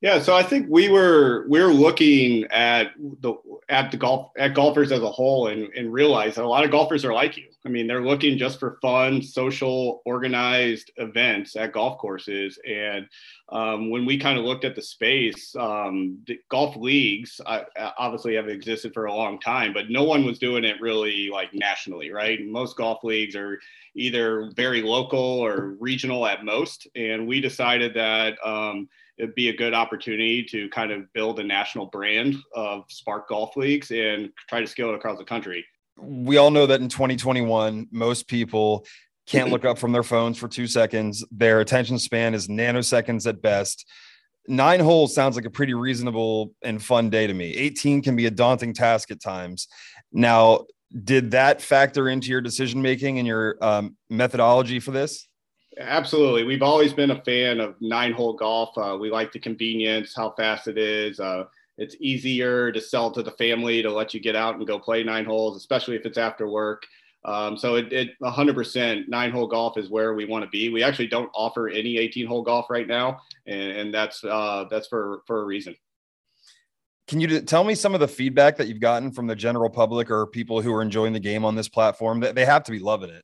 Yeah, 0.02 0.20
so 0.20 0.36
I 0.36 0.44
think 0.44 0.68
we 0.70 0.90
were 0.90 1.48
we 1.50 1.60
are 1.60 1.74
looking 1.74 2.44
at 2.52 2.92
the 2.98 3.34
at 3.68 3.90
the 3.90 3.98
golf 3.98 4.32
at 4.38 4.54
golfers 4.54 4.92
as 4.92 5.02
a 5.02 5.10
whole 5.10 5.48
and, 5.48 5.74
and 5.74 5.92
realized 5.92 6.36
that 6.38 6.44
a 6.44 6.48
lot 6.48 6.64
of 6.64 6.70
golfers 6.70 7.04
are 7.04 7.14
like 7.14 7.36
you. 7.36 7.46
I 7.68 7.70
mean, 7.70 7.86
they're 7.86 8.02
looking 8.02 8.38
just 8.38 8.62
for 8.62 8.80
fun, 8.82 9.22
social, 9.22 10.02
organized 10.06 10.90
events 10.96 11.58
at 11.58 11.74
golf 11.74 11.98
courses. 11.98 12.58
And 12.66 13.06
um, 13.50 13.90
when 13.90 14.06
we 14.06 14.18
kind 14.18 14.40
of 14.40 14.46
looked 14.46 14.64
at 14.64 14.74
the 14.74 14.82
space, 14.82 15.54
um, 15.58 16.20
the 16.28 16.40
golf 16.50 16.78
leagues 16.78 17.42
uh, 17.46 17.64
obviously 17.98 18.36
have 18.36 18.48
existed 18.48 18.94
for 18.94 19.08
a 19.08 19.14
long 19.14 19.38
time, 19.42 19.74
but 19.74 19.90
no 19.90 20.06
one 20.06 20.24
was 20.24 20.40
doing 20.40 20.64
it 20.64 20.80
really 20.80 21.30
like 21.30 21.54
nationally, 21.54 22.10
right? 22.10 22.40
Most 22.46 22.78
golf 22.78 23.04
leagues 23.04 23.36
are 23.36 23.60
either 23.96 24.50
very 24.56 24.82
local 24.82 25.20
or 25.20 25.76
regional 25.82 26.26
at 26.26 26.46
most. 26.46 26.88
And 26.96 27.28
we 27.28 27.42
decided 27.42 27.94
that. 27.96 28.38
Um, 28.46 28.88
it'd 29.18 29.34
be 29.34 29.50
a 29.50 29.58
good 29.58 29.74
opportunity 29.74 30.44
to 30.44 30.70
kind 30.70 30.92
of 30.92 31.12
build 31.12 31.40
a 31.40 31.44
national 31.44 31.88
brand 31.88 32.36
of 32.54 32.84
Spark 32.88 33.28
Golf 33.28 33.58
Leagues 33.58 33.90
and 33.90 34.30
try 34.48 34.62
to 34.62 34.68
scale 34.68 34.90
it 34.90 34.96
across 34.96 35.18
the 35.18 35.26
country. 35.26 35.66
We 36.00 36.38
all 36.38 36.52
know 36.52 36.66
that 36.66 36.82
in 36.82 36.90
2021, 36.90 37.88
most 37.92 38.28
people 38.28 38.86
can't 39.28 39.50
look 39.50 39.66
up 39.66 39.78
from 39.78 39.92
their 39.92 40.04
phones 40.04 40.38
for 40.38 40.48
two 40.48 40.68
seconds. 40.68 41.26
Their 41.32 41.60
attention 41.60 42.00
span 42.00 42.34
is 42.34 42.48
nanoseconds 42.48 43.28
at 43.28 43.42
best. 43.42 43.86
Nine 44.48 44.80
holes 44.80 45.14
sounds 45.14 45.36
like 45.36 45.46
a 45.46 45.50
pretty 45.50 45.74
reasonable 45.74 46.54
and 46.62 46.82
fun 46.82 47.10
day 47.10 47.28
to 47.28 47.34
me. 47.34 47.54
18 47.54 48.02
can 48.02 48.16
be 48.16 48.26
a 48.26 48.32
daunting 48.32 48.74
task 48.74 49.12
at 49.12 49.22
times. 49.22 49.68
Now, 50.14 50.66
did 51.04 51.32
that 51.32 51.62
factor 51.62 52.08
into 52.08 52.30
your 52.30 52.40
decision 52.40 52.82
making 52.82 53.20
and 53.20 53.28
your 53.28 53.58
um, 53.62 53.98
methodology 54.10 54.80
for 54.80 54.92
this? 54.92 55.28
Absolutely. 55.78 56.44
We've 56.44 56.62
always 56.62 56.94
been 56.94 57.12
a 57.12 57.22
fan 57.24 57.60
of 57.60 57.76
nine 57.82 58.14
hole 58.14 58.34
golf. 58.34 58.76
Uh, 58.78 58.98
we 59.00 59.12
like 59.12 59.32
the 59.32 59.40
convenience, 59.40 60.14
how 60.16 60.32
fast 60.32 60.68
it 60.68 60.78
is. 60.78 61.20
Uh, 61.20 61.44
it's 61.78 61.96
easier 62.00 62.72
to 62.72 62.82
sell 62.82 63.12
to 63.12 63.22
the 63.22 63.32
family 63.32 63.82
to 63.82 63.92
let 63.92 64.14
you 64.14 64.20
get 64.20 64.36
out 64.36 64.56
and 64.56 64.66
go 64.66 64.80
play 64.80 65.04
nine 65.04 65.26
holes, 65.26 65.58
especially 65.58 65.96
if 65.96 66.06
it's 66.06 66.18
after 66.18 66.48
work. 66.48 66.86
Um, 67.26 67.58
so 67.58 67.76
it, 67.76 67.92
it 67.92 68.10
100% 68.22 69.08
nine 69.08 69.32
hole 69.32 69.48
golf 69.48 69.78
is 69.78 69.90
where 69.90 70.14
we 70.14 70.26
want 70.26 70.46
to 70.46 70.50
be. 70.50 70.70
We 70.70 70.84
actually 70.84 71.08
don't 71.08 71.30
offer 71.36 71.68
any 71.68 71.98
18 71.98 72.26
hole 72.26 72.42
golf 72.42 72.70
right 72.70 72.88
now. 72.88 73.22
And, 73.46 73.72
and 73.72 73.94
that's, 73.94 74.24
uh, 74.24 74.66
that's 74.70 74.88
for, 74.88 75.22
for 75.28 75.42
a 75.42 75.46
reason. 75.46 75.76
Can 77.08 77.22
you 77.22 77.42
tell 77.42 77.64
me 77.64 77.76
some 77.76 77.94
of 77.94 78.00
the 78.00 78.08
feedback 78.08 78.58
that 78.58 78.68
you've 78.68 78.82
gotten 78.82 79.12
from 79.12 79.28
the 79.28 79.36
general 79.36 79.70
public 79.70 80.12
or 80.12 80.28
people 80.28 80.62
who 80.62 80.74
are 80.74 80.82
enjoying 80.82 81.14
the 81.14 81.20
game 81.20 81.46
on 81.46 81.56
this 81.56 81.70
platform? 81.70 82.20
That 82.20 82.36
they 82.36 82.44
have 82.44 82.64
to 82.66 82.72
be 82.72 82.80
loving 82.80 83.10
it. 83.10 83.24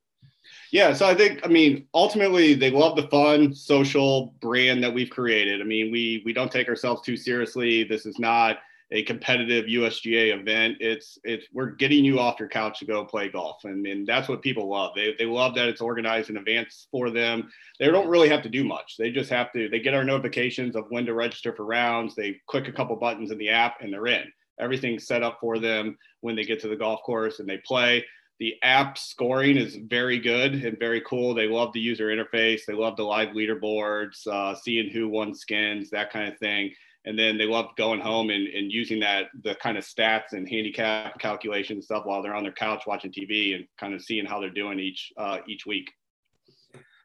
Yeah, 0.74 0.94
so 0.94 1.06
I 1.06 1.14
think 1.14 1.40
I 1.44 1.50
mean 1.50 1.86
ultimately 1.94 2.56
they 2.56 2.72
love 2.72 2.96
the 2.96 3.08
fun 3.10 3.54
social 3.54 4.34
brand 4.42 4.84
that 4.84 4.92
we've 4.92 5.12
created. 5.12 5.62
I 5.62 5.66
mean, 5.66 5.92
we 5.92 6.24
we 6.26 6.34
don't 6.34 6.52
take 6.52 6.68
ourselves 6.68 7.04
too 7.04 7.16
seriously. 7.16 7.84
This 7.84 8.08
is 8.08 8.18
not 8.18 8.58
a 8.90 9.04
competitive 9.04 9.66
USGA 9.66 10.36
event. 10.36 10.78
It's 10.80 11.20
it's 11.24 11.46
we're 11.54 11.70
getting 11.70 12.04
you 12.04 12.20
off 12.20 12.40
your 12.40 12.50
couch 12.50 12.80
to 12.80 12.86
go 12.86 13.06
play 13.06 13.30
golf, 13.30 13.66
and, 13.66 13.86
and 13.86 14.08
that's 14.08 14.28
what 14.28 14.42
people 14.42 14.68
love. 14.68 14.94
They 14.96 15.14
they 15.20 15.28
love 15.28 15.54
that 15.54 15.68
it's 15.68 15.80
organized 15.80 16.32
in 16.32 16.38
advance 16.38 16.88
for 16.90 17.12
them. 17.12 17.52
They 17.80 17.92
don't 17.92 18.10
really 18.10 18.30
have 18.30 18.42
to 18.42 18.50
do 18.50 18.64
much. 18.64 18.98
They 18.98 19.12
just 19.12 19.30
have 19.30 19.52
to. 19.52 19.70
They 19.70 19.80
get 19.80 19.94
our 19.94 20.04
notifications 20.04 20.76
of 20.76 20.86
when 20.90 21.06
to 21.06 21.14
register 21.14 21.54
for 21.54 21.66
rounds. 21.66 22.16
They 22.16 22.42
click 22.48 22.68
a 22.68 22.72
couple 22.72 22.96
buttons 22.96 23.30
in 23.30 23.38
the 23.38 23.52
app, 23.52 23.82
and 23.82 23.94
they're 23.94 24.08
in. 24.08 24.24
Everything's 24.60 25.06
set 25.06 25.22
up 25.22 25.38
for 25.40 25.60
them 25.60 26.00
when 26.22 26.36
they 26.36 26.44
get 26.44 26.60
to 26.62 26.68
the 26.68 26.76
golf 26.76 27.04
course 27.04 27.40
and 27.40 27.48
they 27.48 27.58
play 27.58 28.04
the 28.44 28.58
app 28.62 28.98
scoring 28.98 29.56
is 29.56 29.78
very 29.88 30.20
good 30.20 30.66
and 30.66 30.78
very 30.78 31.00
cool. 31.08 31.34
They 31.34 31.48
love 31.48 31.72
the 31.72 31.80
user 31.80 32.08
interface. 32.08 32.66
They 32.68 32.74
love 32.74 32.98
the 32.98 33.04
live 33.04 33.30
leaderboards, 33.30 34.28
uh, 34.28 34.54
seeing 34.54 34.90
who 34.90 35.08
won 35.08 35.34
skins, 35.34 35.90
that 35.92 36.12
kind 36.12 36.28
of 36.28 36.38
thing. 36.40 36.74
And 37.06 37.18
then 37.18 37.38
they 37.38 37.46
love 37.46 37.68
going 37.78 38.02
home 38.02 38.32
and, 38.32 38.46
and 38.50 38.70
using 38.70 39.00
that, 39.00 39.28
the 39.44 39.56
kind 39.56 39.78
of 39.78 39.86
stats 39.86 40.34
and 40.34 40.46
handicap 40.46 41.18
calculations 41.20 41.86
stuff 41.86 42.06
while 42.06 42.22
they're 42.22 42.36
on 42.36 42.44
their 42.44 42.52
couch 42.52 42.84
watching 42.86 43.14
TV 43.14 43.56
and 43.56 43.66
kind 43.80 43.94
of 43.94 44.02
seeing 44.02 44.26
how 44.26 44.42
they're 44.42 44.50
doing 44.50 44.78
each, 44.78 45.14
uh, 45.18 45.38
each 45.48 45.66
week. 45.66 45.90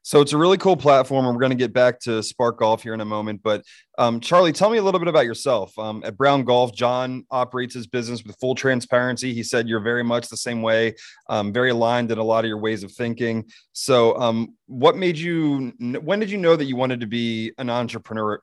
So 0.02 0.20
it's 0.20 0.32
a 0.32 0.38
really 0.38 0.56
cool 0.56 0.76
platform, 0.76 1.26
and 1.26 1.34
we're 1.34 1.40
going 1.40 1.50
to 1.50 1.56
get 1.56 1.72
back 1.72 2.00
to 2.00 2.22
Spark 2.22 2.58
Golf 2.58 2.82
here 2.82 2.94
in 2.94 3.00
a 3.00 3.04
moment. 3.04 3.42
But 3.42 3.62
um, 3.98 4.20
Charlie, 4.20 4.52
tell 4.52 4.70
me 4.70 4.78
a 4.78 4.82
little 4.82 5.00
bit 5.00 5.08
about 5.08 5.24
yourself. 5.26 5.76
Um, 5.78 6.02
at 6.04 6.16
Brown 6.16 6.44
Golf, 6.44 6.72
John 6.72 7.26
operates 7.30 7.74
his 7.74 7.87
business 7.87 8.24
with 8.24 8.38
full 8.38 8.54
transparency. 8.54 9.34
He 9.34 9.42
said 9.42 9.68
you're 9.68 9.80
very 9.80 10.04
much 10.04 10.28
the 10.28 10.37
same 10.37 10.62
way, 10.62 10.94
um, 11.28 11.52
very 11.52 11.70
aligned 11.70 12.11
in 12.12 12.18
a 12.18 12.22
lot 12.22 12.44
of 12.44 12.48
your 12.48 12.58
ways 12.58 12.84
of 12.84 12.92
thinking. 12.92 13.50
So, 13.72 14.16
um, 14.18 14.54
what 14.66 14.96
made 14.96 15.18
you? 15.18 15.72
When 15.78 16.20
did 16.20 16.30
you 16.30 16.38
know 16.38 16.54
that 16.56 16.64
you 16.64 16.76
wanted 16.76 17.00
to 17.00 17.06
be 17.06 17.52
an 17.58 17.68
entrepreneur? 17.68 18.40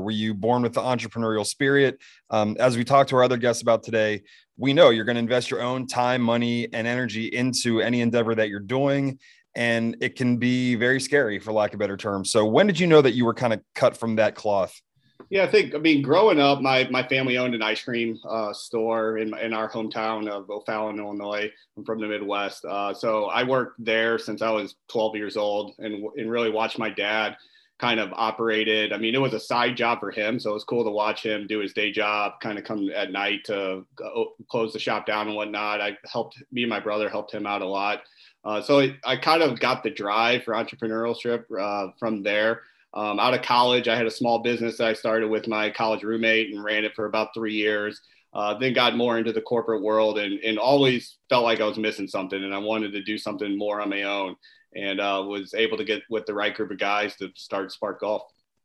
Were 0.00 0.10
you 0.10 0.34
born 0.34 0.62
with 0.62 0.74
the 0.74 0.82
entrepreneurial 0.82 1.46
spirit? 1.46 1.98
Um, 2.30 2.56
as 2.60 2.76
we 2.76 2.84
talked 2.84 3.10
to 3.10 3.16
our 3.16 3.22
other 3.22 3.36
guests 3.38 3.62
about 3.62 3.82
today, 3.82 4.22
we 4.56 4.72
know 4.72 4.90
you're 4.90 5.04
going 5.04 5.16
to 5.16 5.20
invest 5.20 5.50
your 5.50 5.62
own 5.62 5.86
time, 5.86 6.20
money, 6.20 6.68
and 6.72 6.86
energy 6.86 7.26
into 7.26 7.80
any 7.80 8.00
endeavor 8.02 8.34
that 8.34 8.48
you're 8.48 8.60
doing 8.60 9.18
and 9.58 9.96
it 10.00 10.14
can 10.14 10.36
be 10.36 10.76
very 10.76 11.00
scary 11.00 11.40
for 11.40 11.52
lack 11.52 11.72
of 11.72 11.80
better 11.80 11.96
terms. 11.96 12.30
So 12.30 12.46
when 12.46 12.68
did 12.68 12.78
you 12.78 12.86
know 12.86 13.02
that 13.02 13.14
you 13.14 13.24
were 13.24 13.34
kind 13.34 13.52
of 13.52 13.60
cut 13.74 13.96
from 13.96 14.14
that 14.14 14.36
cloth? 14.36 14.80
Yeah, 15.30 15.42
I 15.42 15.48
think 15.48 15.74
I 15.74 15.78
mean 15.78 16.00
growing 16.00 16.38
up, 16.38 16.62
my 16.62 16.88
my 16.90 17.02
family 17.02 17.36
owned 17.36 17.56
an 17.56 17.60
ice 17.60 17.82
cream 17.82 18.16
uh, 18.26 18.52
store 18.52 19.18
in 19.18 19.36
in 19.38 19.52
our 19.52 19.68
hometown 19.68 20.28
of 20.28 20.48
O'Fallon, 20.48 21.00
Illinois. 21.00 21.50
I'm 21.76 21.84
from 21.84 22.00
the 22.00 22.06
Midwest, 22.06 22.64
uh, 22.64 22.94
so 22.94 23.24
I 23.24 23.42
worked 23.42 23.84
there 23.84 24.16
since 24.16 24.42
I 24.42 24.50
was 24.50 24.76
12 24.90 25.16
years 25.16 25.36
old, 25.36 25.74
and 25.80 26.04
and 26.16 26.30
really 26.30 26.50
watched 26.50 26.78
my 26.78 26.88
dad 26.88 27.36
kind 27.80 28.00
of 28.00 28.12
operated. 28.12 28.92
I 28.92 28.98
mean, 28.98 29.14
it 29.14 29.20
was 29.20 29.34
a 29.34 29.40
side 29.40 29.76
job 29.76 30.00
for 30.00 30.12
him, 30.12 30.38
so 30.38 30.50
it 30.50 30.54
was 30.54 30.64
cool 30.64 30.84
to 30.84 30.90
watch 30.90 31.24
him 31.24 31.46
do 31.48 31.58
his 31.58 31.72
day 31.72 31.90
job, 31.90 32.34
kind 32.40 32.58
of 32.58 32.64
come 32.64 32.88
at 32.94 33.12
night 33.12 33.40
to 33.46 33.84
go, 33.96 34.34
close 34.48 34.72
the 34.72 34.78
shop 34.78 35.04
down 35.04 35.26
and 35.26 35.36
whatnot. 35.36 35.80
I 35.80 35.98
helped 36.10 36.42
me 36.52 36.62
and 36.62 36.70
my 36.70 36.80
brother 36.80 37.08
helped 37.08 37.34
him 37.34 37.46
out 37.46 37.62
a 37.62 37.66
lot. 37.66 38.02
Uh, 38.48 38.62
so 38.62 38.78
it, 38.78 38.96
I 39.04 39.16
kind 39.16 39.42
of 39.42 39.60
got 39.60 39.82
the 39.82 39.90
drive 39.90 40.44
for 40.44 40.54
entrepreneurship 40.54 41.44
uh, 41.60 41.92
from 41.98 42.22
there. 42.22 42.62
Um, 42.94 43.20
out 43.20 43.34
of 43.34 43.42
college, 43.42 43.88
I 43.88 43.96
had 43.96 44.06
a 44.06 44.10
small 44.10 44.38
business 44.38 44.78
that 44.78 44.86
I 44.86 44.94
started 44.94 45.28
with 45.28 45.46
my 45.46 45.68
college 45.68 46.02
roommate 46.02 46.54
and 46.54 46.64
ran 46.64 46.82
it 46.82 46.94
for 46.96 47.04
about 47.04 47.34
three 47.34 47.52
years. 47.52 48.00
Uh, 48.32 48.54
then 48.54 48.72
got 48.72 48.96
more 48.96 49.18
into 49.18 49.34
the 49.34 49.42
corporate 49.42 49.82
world 49.82 50.18
and, 50.18 50.40
and 50.40 50.58
always 50.58 51.16
felt 51.28 51.44
like 51.44 51.60
I 51.60 51.66
was 51.66 51.76
missing 51.76 52.08
something 52.08 52.42
and 52.42 52.54
I 52.54 52.58
wanted 52.58 52.92
to 52.92 53.02
do 53.02 53.18
something 53.18 53.58
more 53.58 53.82
on 53.82 53.90
my 53.90 54.04
own 54.04 54.34
and 54.74 54.98
uh, 54.98 55.22
was 55.26 55.52
able 55.52 55.76
to 55.76 55.84
get 55.84 56.02
with 56.08 56.24
the 56.24 56.32
right 56.32 56.54
group 56.54 56.70
of 56.70 56.78
guys 56.78 57.16
to 57.16 57.28
start 57.34 57.70
Spark 57.70 58.00
Golf. 58.00 58.22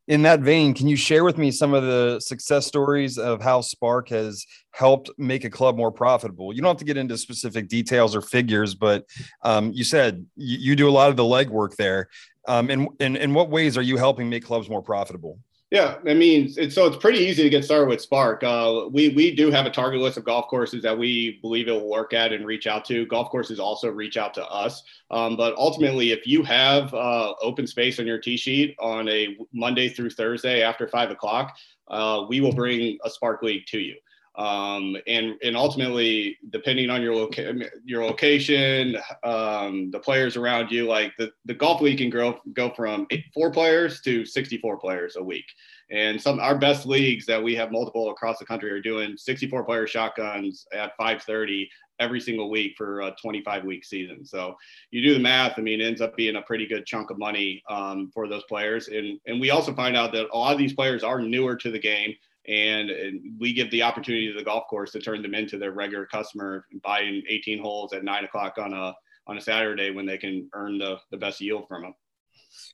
In 0.08 0.24
that 0.24 0.42
vein, 0.42 0.74
can 0.74 0.88
you 0.88 0.98
share 0.98 1.24
with 1.24 1.38
me 1.38 1.50
some 1.50 1.74
of 1.74 1.84
the 1.84 2.20
success 2.20 2.66
stories 2.66 3.18
of 3.18 3.42
how 3.42 3.62
Spark 3.62 4.10
has 4.10 4.46
helped 4.72 5.10
make 5.18 5.46
a 5.46 5.50
club 5.50 5.78
more 5.78 5.94
profitable? 5.94 6.54
You 6.54 6.62
don't 6.62 6.72
have 6.72 6.78
to 6.78 6.86
get 6.86 6.98
into 6.98 7.18
specific 7.18 7.70
details 7.70 8.14
or 8.14 8.22
figures, 8.22 8.76
but 8.76 9.06
um, 9.44 9.72
you 9.72 9.86
said 9.86 10.26
you, 10.36 10.58
you, 10.58 10.76
do 10.76 10.90
a 10.90 10.92
lot 10.92 11.10
of 11.10 11.16
the 11.16 11.24
legwork 11.24 11.78
there. 11.78 12.10
Um, 12.50 12.70
and 12.70 12.90
in 13.00 13.34
what 13.34 13.50
ways 13.50 13.78
are 13.78 13.82
you 13.82 13.96
helping 13.96 14.30
make 14.30 14.44
clubs 14.44 14.70
more 14.70 14.82
profitable? 14.82 15.40
Yeah, 15.74 15.98
I 16.08 16.14
mean, 16.14 16.54
it's, 16.56 16.76
so 16.76 16.86
it's 16.86 16.98
pretty 16.98 17.18
easy 17.18 17.42
to 17.42 17.50
get 17.50 17.66
started 17.66 17.90
with 17.90 18.00
Spark. 18.00 18.44
Uh, 18.44 18.84
we 18.92 19.10
we 19.10 19.36
do 19.36 19.50
have 19.50 19.66
a 19.66 19.72
target 19.72 20.02
list 20.02 20.18
of 20.18 20.24
golf 20.24 20.48
courses 20.48 20.84
that 20.84 20.96
we 20.96 21.40
believe 21.42 21.68
it 21.68 21.72
will 21.72 21.90
work 21.90 22.14
at 22.14 22.32
and 22.32 22.46
reach 22.46 22.68
out 22.68 22.86
to. 22.86 23.08
Golf 23.08 23.32
courses 23.32 23.60
also 23.60 23.90
reach 23.90 24.16
out 24.16 24.36
to 24.36 24.46
us. 24.46 24.84
Um, 25.10 25.36
but 25.36 25.56
ultimately, 25.58 26.12
if 26.12 26.28
you 26.28 26.44
have 26.44 26.94
uh, 26.94 27.34
open 27.42 27.66
space 27.66 28.00
on 28.00 28.06
your 28.06 28.20
tee 28.20 28.38
sheet 28.38 28.76
on 28.80 29.10
a 29.10 29.36
Monday 29.52 29.90
through 29.90 30.12
Thursday 30.12 30.62
after 30.62 30.88
five 30.88 31.10
o'clock, 31.10 31.58
uh, 31.88 32.24
we 32.30 32.40
will 32.40 32.54
bring 32.54 33.00
a 33.04 33.10
Spark 33.10 33.42
League 33.42 33.66
to 33.66 33.80
you 33.80 33.96
um, 34.36 34.98
and 35.06 35.36
and 35.44 35.56
ultimately 35.56 36.38
depending 36.50 36.90
on 36.90 37.02
your 37.02 37.16
loca- 37.16 37.54
your 37.86 38.04
location 38.04 38.98
um, 39.24 39.92
the 39.92 40.00
players 40.00 40.36
around 40.36 40.72
you 40.72 40.88
like 40.88 41.14
the, 41.18 41.32
the 41.46 41.54
golf 41.54 41.82
league 41.82 42.00
can 42.00 42.10
grow 42.10 42.40
go 42.54 42.72
from 42.72 43.08
four 43.34 43.52
players 43.52 44.02
to 44.02 44.26
64 44.26 44.78
players 44.78 45.16
a 45.18 45.24
week. 45.24 45.46
And 45.92 46.20
some 46.20 46.40
our 46.40 46.58
best 46.58 46.88
leagues 46.88 47.26
that 47.28 47.44
we 47.44 47.54
have 47.56 47.72
multiple 47.72 48.10
across 48.10 48.40
the 48.40 48.46
country 48.46 48.72
are 48.72 48.82
doing 48.82 49.16
64 49.18 49.64
player 49.66 49.86
shotguns 49.86 50.66
at 50.74 50.98
530 50.98 51.70
every 52.00 52.20
single 52.20 52.50
week 52.50 52.74
for 52.76 53.02
a 53.02 53.16
25 53.22 53.66
week 53.66 53.86
season. 53.86 54.26
So 54.26 54.56
you 54.90 55.04
do 55.04 55.14
the 55.14 55.20
math 55.20 55.60
i 55.60 55.62
mean 55.62 55.80
it 55.80 55.86
ends 55.86 56.02
up 56.02 56.18
being 56.18 56.38
a 56.38 56.42
pretty 56.42 56.66
good 56.66 56.88
chunk 56.88 57.12
of 57.12 57.20
money 57.20 57.62
um, 57.70 58.10
for 58.12 58.28
those 58.28 58.44
players. 58.46 58.88
And 58.88 59.20
and 59.28 59.40
we 59.40 59.52
also 59.52 59.76
find 59.76 59.96
out 59.96 60.12
that 60.14 60.28
a 60.34 60.38
lot 60.38 60.54
of 60.54 60.58
these 60.58 60.74
players 60.74 61.04
are 61.04 61.22
newer 61.22 61.56
to 61.58 61.70
the 61.70 61.80
game 61.80 62.16
and, 62.48 62.92
we 63.40 63.54
give 63.54 63.72
the 63.72 63.84
opportunity 63.84 64.32
to 64.32 64.38
the 64.38 64.44
golf 64.44 64.68
course 64.70 64.92
to 64.92 65.00
turn 65.00 65.22
them 65.22 65.34
into 65.34 65.58
their 65.58 65.72
regular 65.72 66.06
customer 66.06 66.66
buying 66.84 67.24
18 67.28 67.62
holes 67.62 67.94
at 67.94 68.04
nine 68.04 68.24
o'clock 68.26 68.58
on 68.58 68.74
a 68.74 68.94
on 69.28 69.38
a 69.38 69.42
Saturday 69.42 69.92
when 69.92 70.06
they 70.06 70.18
can 70.18 70.50
earn 70.54 70.78
the, 70.78 70.98
the 71.12 71.18
best 71.18 71.40
yield 71.40 71.68
from 71.68 71.84
them. 71.84 71.94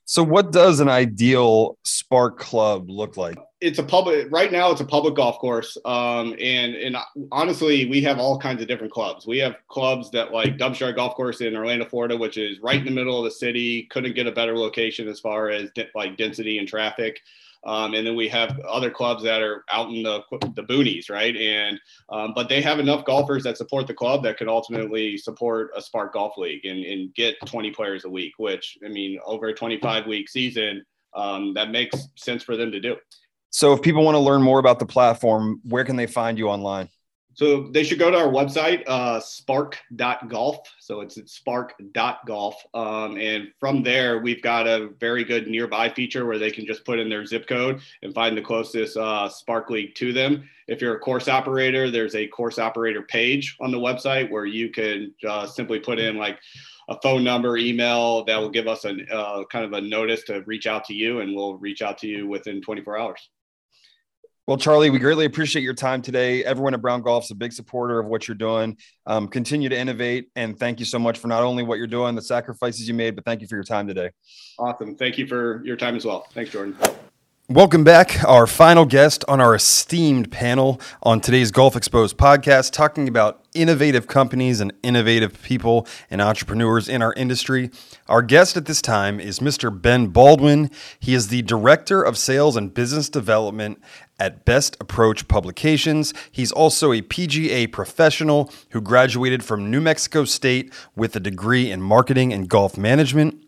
So, 0.04 0.22
what 0.22 0.52
does 0.52 0.80
an 0.80 0.88
ideal 0.88 1.78
Spark 1.84 2.38
Club 2.38 2.90
look 2.90 3.16
like? 3.16 3.36
It's 3.60 3.78
a 3.78 3.82
public 3.82 4.26
right 4.30 4.50
now. 4.50 4.70
It's 4.70 4.80
a 4.80 4.84
public 4.84 5.14
golf 5.14 5.38
course, 5.38 5.76
um, 5.84 6.34
and 6.40 6.74
and 6.74 6.96
honestly, 7.30 7.86
we 7.88 8.02
have 8.02 8.18
all 8.18 8.38
kinds 8.38 8.60
of 8.60 8.68
different 8.68 8.92
clubs. 8.92 9.26
We 9.26 9.38
have 9.38 9.56
clubs 9.68 10.10
that 10.10 10.32
like 10.32 10.58
Dubsdread 10.58 10.96
Golf 10.96 11.14
Course 11.14 11.40
in 11.40 11.56
Orlando, 11.56 11.84
Florida, 11.84 12.16
which 12.16 12.36
is 12.36 12.58
right 12.60 12.78
in 12.78 12.84
the 12.84 12.90
middle 12.90 13.18
of 13.18 13.24
the 13.24 13.30
city. 13.30 13.84
Couldn't 13.90 14.14
get 14.14 14.26
a 14.26 14.32
better 14.32 14.56
location 14.56 15.08
as 15.08 15.20
far 15.20 15.48
as 15.48 15.70
like 15.94 16.16
density 16.16 16.58
and 16.58 16.68
traffic. 16.68 17.20
Um, 17.64 17.94
and 17.94 18.06
then 18.06 18.16
we 18.16 18.28
have 18.28 18.58
other 18.60 18.90
clubs 18.90 19.22
that 19.24 19.42
are 19.42 19.64
out 19.70 19.90
in 19.90 20.02
the 20.02 20.22
the 20.54 20.62
boonies, 20.62 21.10
right? 21.10 21.36
And 21.36 21.78
um, 22.08 22.32
but 22.34 22.48
they 22.48 22.62
have 22.62 22.78
enough 22.78 23.04
golfers 23.04 23.44
that 23.44 23.58
support 23.58 23.86
the 23.86 23.94
club 23.94 24.22
that 24.22 24.38
could 24.38 24.48
ultimately 24.48 25.18
support 25.18 25.70
a 25.76 25.82
Spark 25.82 26.14
Golf 26.14 26.38
League 26.38 26.64
and, 26.64 26.84
and 26.84 27.14
get 27.14 27.36
20 27.46 27.70
players 27.72 28.04
a 28.04 28.08
week. 28.08 28.32
Which 28.38 28.78
I 28.84 28.88
mean, 28.88 29.18
over 29.24 29.48
a 29.48 29.54
25 29.54 30.06
week 30.06 30.28
season, 30.28 30.84
um, 31.14 31.52
that 31.54 31.70
makes 31.70 31.98
sense 32.16 32.42
for 32.42 32.56
them 32.56 32.72
to 32.72 32.80
do. 32.80 32.96
So, 33.50 33.72
if 33.72 33.82
people 33.82 34.04
want 34.04 34.14
to 34.14 34.20
learn 34.20 34.42
more 34.42 34.58
about 34.58 34.78
the 34.78 34.86
platform, 34.86 35.60
where 35.64 35.84
can 35.84 35.96
they 35.96 36.06
find 36.06 36.38
you 36.38 36.48
online? 36.48 36.88
So 37.40 37.62
they 37.70 37.84
should 37.84 37.98
go 37.98 38.10
to 38.10 38.18
our 38.18 38.28
website, 38.28 38.86
uh, 38.86 39.18
spark.golf. 39.18 40.58
So 40.78 41.00
it's 41.00 41.16
at 41.16 41.30
spark.golf. 41.30 42.66
Um, 42.74 43.16
and 43.16 43.48
from 43.58 43.82
there, 43.82 44.18
we've 44.18 44.42
got 44.42 44.66
a 44.66 44.90
very 45.00 45.24
good 45.24 45.48
nearby 45.48 45.88
feature 45.88 46.26
where 46.26 46.38
they 46.38 46.50
can 46.50 46.66
just 46.66 46.84
put 46.84 46.98
in 46.98 47.08
their 47.08 47.24
zip 47.24 47.46
code 47.46 47.80
and 48.02 48.12
find 48.12 48.36
the 48.36 48.42
closest 48.42 48.98
uh, 48.98 49.26
Spark 49.30 49.70
League 49.70 49.94
to 49.94 50.12
them. 50.12 50.50
If 50.68 50.82
you're 50.82 50.96
a 50.96 51.00
course 51.00 51.28
operator, 51.28 51.90
there's 51.90 52.14
a 52.14 52.26
course 52.26 52.58
operator 52.58 53.00
page 53.00 53.56
on 53.58 53.70
the 53.70 53.78
website 53.78 54.30
where 54.30 54.44
you 54.44 54.68
can 54.68 55.14
uh, 55.26 55.46
simply 55.46 55.80
put 55.80 55.98
in 55.98 56.18
like 56.18 56.38
a 56.90 57.00
phone 57.00 57.24
number, 57.24 57.56
email 57.56 58.22
that 58.26 58.36
will 58.36 58.50
give 58.50 58.68
us 58.68 58.84
a 58.84 58.98
uh, 59.10 59.44
kind 59.46 59.64
of 59.64 59.72
a 59.72 59.80
notice 59.80 60.24
to 60.24 60.42
reach 60.42 60.66
out 60.66 60.84
to 60.84 60.92
you, 60.92 61.20
and 61.20 61.34
we'll 61.34 61.56
reach 61.56 61.80
out 61.80 61.96
to 62.00 62.06
you 62.06 62.28
within 62.28 62.60
24 62.60 62.98
hours. 62.98 63.30
Well, 64.50 64.58
Charlie, 64.58 64.90
we 64.90 64.98
greatly 64.98 65.26
appreciate 65.26 65.62
your 65.62 65.74
time 65.74 66.02
today. 66.02 66.42
Everyone 66.42 66.74
at 66.74 66.82
Brown 66.82 67.02
Golf 67.02 67.22
is 67.22 67.30
a 67.30 67.36
big 67.36 67.52
supporter 67.52 68.00
of 68.00 68.06
what 68.06 68.26
you're 68.26 68.34
doing. 68.34 68.76
Um, 69.06 69.28
continue 69.28 69.68
to 69.68 69.78
innovate, 69.78 70.28
and 70.34 70.58
thank 70.58 70.80
you 70.80 70.84
so 70.84 70.98
much 70.98 71.20
for 71.20 71.28
not 71.28 71.44
only 71.44 71.62
what 71.62 71.78
you're 71.78 71.86
doing, 71.86 72.16
the 72.16 72.22
sacrifices 72.22 72.88
you 72.88 72.94
made, 72.94 73.14
but 73.14 73.24
thank 73.24 73.42
you 73.42 73.46
for 73.46 73.54
your 73.54 73.62
time 73.62 73.86
today. 73.86 74.10
Awesome. 74.58 74.96
Thank 74.96 75.18
you 75.18 75.28
for 75.28 75.64
your 75.64 75.76
time 75.76 75.94
as 75.94 76.04
well. 76.04 76.26
Thanks, 76.32 76.50
Jordan. 76.50 76.76
Welcome 77.48 77.84
back, 77.84 78.24
our 78.24 78.48
final 78.48 78.86
guest 78.86 79.24
on 79.28 79.40
our 79.40 79.54
esteemed 79.54 80.32
panel 80.32 80.80
on 81.04 81.20
today's 81.20 81.52
Golf 81.52 81.76
Exposed 81.76 82.16
podcast, 82.16 82.72
talking 82.72 83.06
about 83.06 83.39
innovative 83.54 84.06
companies 84.06 84.60
and 84.60 84.72
innovative 84.82 85.42
people 85.42 85.86
and 86.10 86.20
entrepreneurs 86.20 86.88
in 86.88 87.02
our 87.02 87.12
industry. 87.14 87.70
Our 88.08 88.22
guest 88.22 88.56
at 88.56 88.66
this 88.66 88.82
time 88.82 89.20
is 89.20 89.40
Mr. 89.40 89.70
Ben 89.70 90.08
Baldwin. 90.08 90.70
He 90.98 91.14
is 91.14 91.28
the 91.28 91.42
Director 91.42 92.02
of 92.02 92.16
Sales 92.16 92.56
and 92.56 92.72
Business 92.72 93.08
Development 93.08 93.80
at 94.18 94.44
Best 94.44 94.76
Approach 94.80 95.26
Publications. 95.28 96.12
He's 96.30 96.52
also 96.52 96.92
a 96.92 97.02
PGA 97.02 97.70
professional 97.72 98.52
who 98.70 98.80
graduated 98.80 99.42
from 99.42 99.70
New 99.70 99.80
Mexico 99.80 100.24
State 100.24 100.72
with 100.94 101.16
a 101.16 101.20
degree 101.20 101.70
in 101.70 101.80
marketing 101.80 102.32
and 102.32 102.48
golf 102.48 102.76
management. 102.76 103.42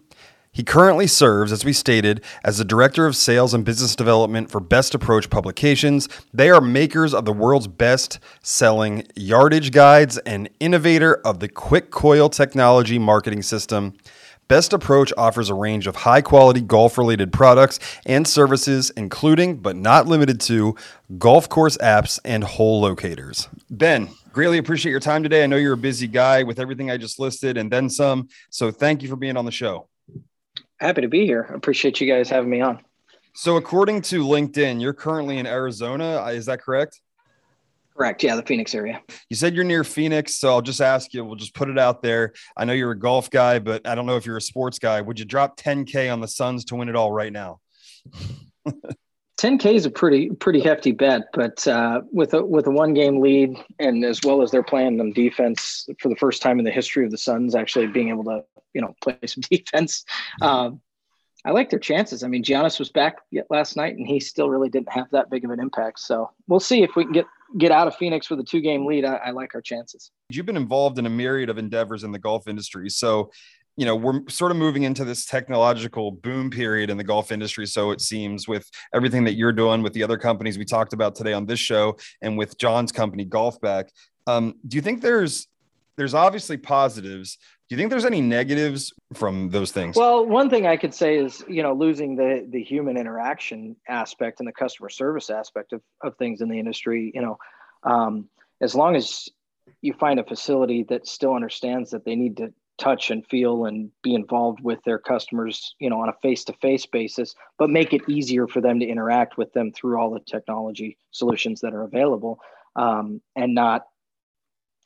He 0.55 0.63
currently 0.63 1.07
serves, 1.07 1.51
as 1.51 1.65
we 1.65 1.73
stated, 1.73 2.23
as 2.45 2.59
the 2.59 2.65
Director 2.67 3.07
of 3.07 3.17
Sales 3.17 3.55
and 3.55 3.65
Business 3.65 3.97
Development 3.97 4.51
for 4.51 4.61
Best 4.61 4.95
Approach 4.95 5.31
Publications. 5.31 6.11
They 6.35 6.51
are 6.51 6.61
makers 6.61 7.15
of 7.15 7.25
the 7.25 7.33
world's 7.33 7.69
best 7.69 8.19
selling 8.43 9.07
yardage 9.17 9.73
guides 9.73 10.19
and 10.19 10.51
innovator 10.61 11.15
of 11.25 11.41
the 11.41 11.49
Quick 11.49 11.91
Coil 11.91 12.29
technology 12.29 12.99
marketing 12.99 13.41
system. 13.41 13.95
Best 14.47 14.75
Approach 14.75 15.11
offers 15.17 15.49
a 15.49 15.55
range 15.55 15.87
of 15.87 15.97
high 15.97 16.21
quality 16.21 16.61
golf 16.61 16.99
related 16.99 17.33
products 17.33 17.79
and 18.05 18.29
services, 18.29 18.91
including 18.91 19.57
but 19.57 19.75
not 19.75 20.07
limited 20.07 20.39
to 20.43 20.77
golf 21.17 21.49
course 21.49 21.79
apps 21.79 22.21
and 22.27 22.45
hole 22.45 22.83
locators. 22.83 23.49
Ben, 23.71 24.11
greatly 24.35 24.59
appreciate 24.59 24.91
your 24.91 25.01
time 25.01 25.23
today. 25.23 25.45
I 25.45 25.47
know 25.47 25.57
you're 25.57 25.73
a 25.73 25.79
busy 25.79 26.09
guy 26.09 26.43
with 26.43 26.59
everything 26.59 26.91
I 26.91 26.99
just 26.99 27.19
listed 27.19 27.57
and 27.57 27.73
then 27.73 27.89
some. 27.89 28.29
So 28.51 28.71
thank 28.71 29.03
you 29.03 29.09
for 29.09 29.17
being 29.17 29.39
on 29.39 29.47
the 29.47 29.51
show. 29.51 29.89
Happy 30.83 31.01
to 31.01 31.09
be 31.09 31.25
here. 31.25 31.43
Appreciate 31.43 32.01
you 32.01 32.09
guys 32.09 32.29
having 32.29 32.51
me 32.51 32.61
on. 32.61 32.81
So, 33.35 33.57
according 33.57 34.03
to 34.03 34.25
LinkedIn, 34.25 34.81
you're 34.81 34.93
currently 34.93 35.39
in 35.39 35.47
Arizona. 35.47 36.21
Uh, 36.21 36.31
is 36.31 36.47
that 36.47 36.61
correct? 36.61 37.01
Correct. 37.97 38.25
Yeah, 38.25 38.35
the 38.35 38.43
Phoenix 38.43 38.75
area. 38.75 39.01
You 39.31 39.37
said 39.37 39.55
you're 39.55 39.63
near 39.63 39.85
Phoenix, 39.85 40.35
so 40.35 40.49
I'll 40.49 40.61
just 40.61 40.81
ask 40.81 41.15
you. 41.15 41.25
We'll 41.25 41.37
just 41.37 41.55
put 41.55 41.71
it 41.71 41.79
out 41.79 42.03
there. 42.03 42.33
I 42.57 42.65
know 42.65 42.73
you're 42.73 42.91
a 42.91 42.99
golf 42.99 43.31
guy, 43.31 43.61
but 43.61 43.87
I 43.87 43.95
don't 43.95 44.07
know 44.07 44.17
if 44.17 44.27
you're 44.27 44.39
a 44.39 44.43
sports 44.43 44.81
guy. 44.81 45.01
Would 45.01 45.21
you 45.21 45.25
drop 45.25 45.57
10k 45.57 46.13
on 46.13 46.21
the 46.21 46.27
Suns 46.27 46.65
to 46.65 46.75
win 46.75 46.89
it 46.89 46.97
all 46.97 47.13
right 47.13 47.33
now? 47.33 47.61
10k 49.43 49.75
is 49.75 49.87
a 49.87 49.91
pretty 49.91 50.31
pretty 50.31 50.61
hefty 50.61 50.93
bet, 50.93 51.23
but 51.33 51.67
uh, 51.67 52.03
with 52.13 52.33
a 52.33 52.45
with 52.45 52.69
a 52.69 52.71
one 52.71 52.95
game 52.95 53.21
lead, 53.21 53.57
and 53.81 54.05
as 54.05 54.21
well 54.23 54.41
as 54.41 54.53
they're 54.53 54.63
playing 54.63 55.01
on 55.01 55.13
defense 55.13 55.89
for 55.99 56.09
the 56.09 56.17
first 56.17 56.43
time 56.43 56.61
in 56.61 56.65
the 56.65 56.71
history 56.71 57.05
of 57.05 57.11
the 57.11 57.19
Suns, 57.19 57.57
actually 57.57 57.89
being 57.89 58.09
able 58.09 58.23
to 58.25 58.45
you 58.73 58.81
know 58.81 58.95
play 59.03 59.19
some 59.27 59.43
defense. 59.51 60.05
Um, 60.41 60.81
I 61.45 61.51
like 61.51 61.71
their 61.71 61.81
chances. 61.81 62.23
I 62.23 62.29
mean, 62.29 62.45
Giannis 62.45 62.79
was 62.79 62.91
back 62.91 63.17
last 63.51 63.77
night, 63.77 63.97
and 63.97 64.07
he 64.07 64.21
still 64.21 64.49
really 64.49 64.69
didn't 64.69 64.93
have 64.93 65.11
that 65.11 65.29
big 65.29 65.45
of 65.45 65.51
an 65.51 65.59
impact. 65.59 65.99
So 65.99 66.31
we'll 66.47 66.61
see 66.61 66.85
if 66.85 66.95
we 66.95 67.03
can 67.03 67.13
get 67.13 67.27
get 67.59 67.73
out 67.73 67.89
of 67.89 67.97
Phoenix 67.97 68.31
with 68.31 68.39
a 68.39 68.45
two 68.45 68.61
game 68.61 68.87
lead. 68.87 69.05
I, 69.05 69.17
I 69.17 69.31
like 69.31 69.57
our 69.57 69.61
chances. 69.61 70.13
You've 70.31 70.47
been 70.47 70.57
involved 70.57 71.01
in 71.01 71.07
a 71.07 71.11
myriad 71.11 71.51
of 71.51 71.59
endeavors 71.59 72.05
in 72.05 72.13
the 72.13 72.21
golf 72.21 72.47
industry, 72.47 72.89
so 72.91 73.33
you 73.77 73.87
know 73.87 73.97
we're 73.97 74.21
sort 74.29 74.51
of 74.51 74.57
moving 74.57 74.83
into 74.83 75.05
this 75.05 75.25
technological 75.25 76.11
boom 76.11 76.51
period 76.51 76.91
in 76.91 76.97
the 76.97 77.05
golf 77.05 77.33
industry 77.33 77.67
so 77.67 77.91
it 77.91 78.01
seems 78.01 78.47
with 78.47 78.69
everything 78.95 79.25
that 79.25 79.35
you're 79.35 79.53
doing 79.53 79.83
with 79.83 79.93
the 79.93 80.03
other 80.03 80.19
companies 80.19 80.59
we 80.59 80.65
talked 80.65 80.93
about 80.93 81.15
today 81.15 81.33
on 81.33 81.47
this 81.47 81.61
show 81.61 81.97
and 82.21 82.37
with 82.37 82.59
john's 82.59 82.93
company 82.93 83.25
golfback 83.25 83.89
um, 84.27 84.55
do 84.69 84.77
you 84.77 84.83
think 84.83 85.01
there's 85.01 85.49
there's 85.97 86.15
obviously 86.15 86.57
positives 86.57 87.39
do 87.73 87.77
you 87.77 87.81
think 87.81 87.91
there's 87.91 88.05
any 88.05 88.21
negatives 88.21 88.93
from 89.15 89.49
those 89.49 89.73
things? 89.73 89.97
Well, 89.97 90.27
one 90.27 90.51
thing 90.51 90.67
I 90.67 90.77
could 90.77 90.93
say 90.93 91.17
is, 91.17 91.43
you 91.49 91.63
know, 91.63 91.73
losing 91.73 92.17
the 92.17 92.47
the 92.47 92.63
human 92.63 92.99
interaction 92.99 93.77
aspect 93.89 94.41
and 94.41 94.47
the 94.47 94.53
customer 94.53 94.91
service 94.91 95.31
aspect 95.31 95.73
of, 95.73 95.81
of 96.03 96.15
things 96.19 96.43
in 96.43 96.51
the 96.51 96.59
industry, 96.59 97.11
you 97.15 97.23
know, 97.23 97.39
um, 97.83 98.29
as 98.61 98.75
long 98.75 98.95
as 98.95 99.31
you 99.81 99.95
find 99.95 100.21
a 100.21 100.25
facility 100.25 100.83
that 100.91 101.07
still 101.07 101.33
understands 101.33 101.93
that 101.93 102.05
they 102.05 102.15
need 102.15 102.37
to 102.37 102.53
touch 102.83 103.11
and 103.11 103.25
feel 103.27 103.67
and 103.67 103.91
be 104.03 104.15
involved 104.15 104.61
with 104.61 104.83
their 104.85 104.99
customers, 104.99 105.77
you 105.79 105.89
know, 105.89 106.01
on 106.01 106.09
a 106.09 106.15
face-to-face 106.21 106.87
basis, 106.87 107.35
but 107.59 107.71
make 107.71 107.93
it 107.93 108.03
easier 108.09 108.49
for 108.49 108.61
them 108.61 108.81
to 108.81 108.87
interact 108.87 109.39
with 109.39 109.53
them 109.53 109.71
through 109.71 109.97
all 109.97 110.11
the 110.11 110.21
technology 110.21 110.99
solutions 111.13 111.61
that 111.61 111.75
are 111.75 111.85
available, 111.85 112.41
um, 112.75 113.21
and 113.37 113.55
not, 113.55 113.87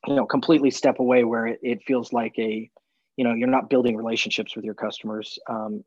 you 0.07 0.15
know, 0.15 0.27
completely 0.27 0.71
step 0.71 0.99
away 0.99 1.25
where 1.25 1.47
it, 1.47 1.61
it, 1.63 1.83
feels 1.85 2.13
like 2.13 2.35
a, 2.39 2.71
you 3.17 3.25
know, 3.25 3.33
you're 3.33 3.49
not 3.49 3.71
building 3.71 3.97
relationships 3.97 4.55
with 4.55 4.65
your 4.65 4.75
customers. 4.75 5.39
Um, 5.49 5.83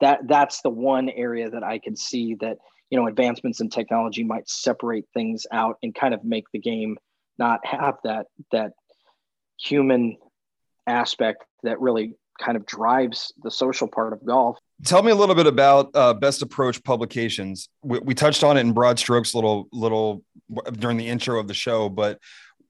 that 0.00 0.26
that's 0.26 0.62
the 0.62 0.70
one 0.70 1.08
area 1.10 1.48
that 1.48 1.62
I 1.62 1.78
can 1.78 1.94
see 1.94 2.34
that 2.40 2.58
you 2.90 2.98
know 2.98 3.06
advancements 3.06 3.60
in 3.60 3.68
technology 3.68 4.24
might 4.24 4.48
separate 4.48 5.06
things 5.14 5.46
out 5.52 5.78
and 5.84 5.94
kind 5.94 6.12
of 6.12 6.24
make 6.24 6.46
the 6.52 6.58
game 6.58 6.98
not 7.38 7.64
have 7.64 7.96
that 8.02 8.26
that 8.50 8.72
human 9.58 10.16
aspect 10.86 11.44
that 11.62 11.80
really 11.80 12.14
kind 12.38 12.56
of 12.56 12.66
drives 12.66 13.32
the 13.42 13.50
social 13.50 13.88
part 13.88 14.12
of 14.12 14.24
golf. 14.24 14.58
Tell 14.84 15.02
me 15.02 15.10
a 15.10 15.14
little 15.14 15.34
bit 15.34 15.46
about 15.46 15.90
uh, 15.94 16.12
Best 16.14 16.42
Approach 16.42 16.82
Publications. 16.84 17.68
We, 17.82 17.98
we, 18.00 18.14
touched 18.14 18.44
on 18.44 18.58
it 18.58 18.60
in 18.60 18.72
broad 18.72 18.98
strokes, 18.98 19.34
little 19.34 19.68
little 19.72 20.22
during 20.72 20.98
the 20.98 21.08
intro 21.08 21.40
of 21.40 21.48
the 21.48 21.54
show, 21.54 21.88
but 21.88 22.18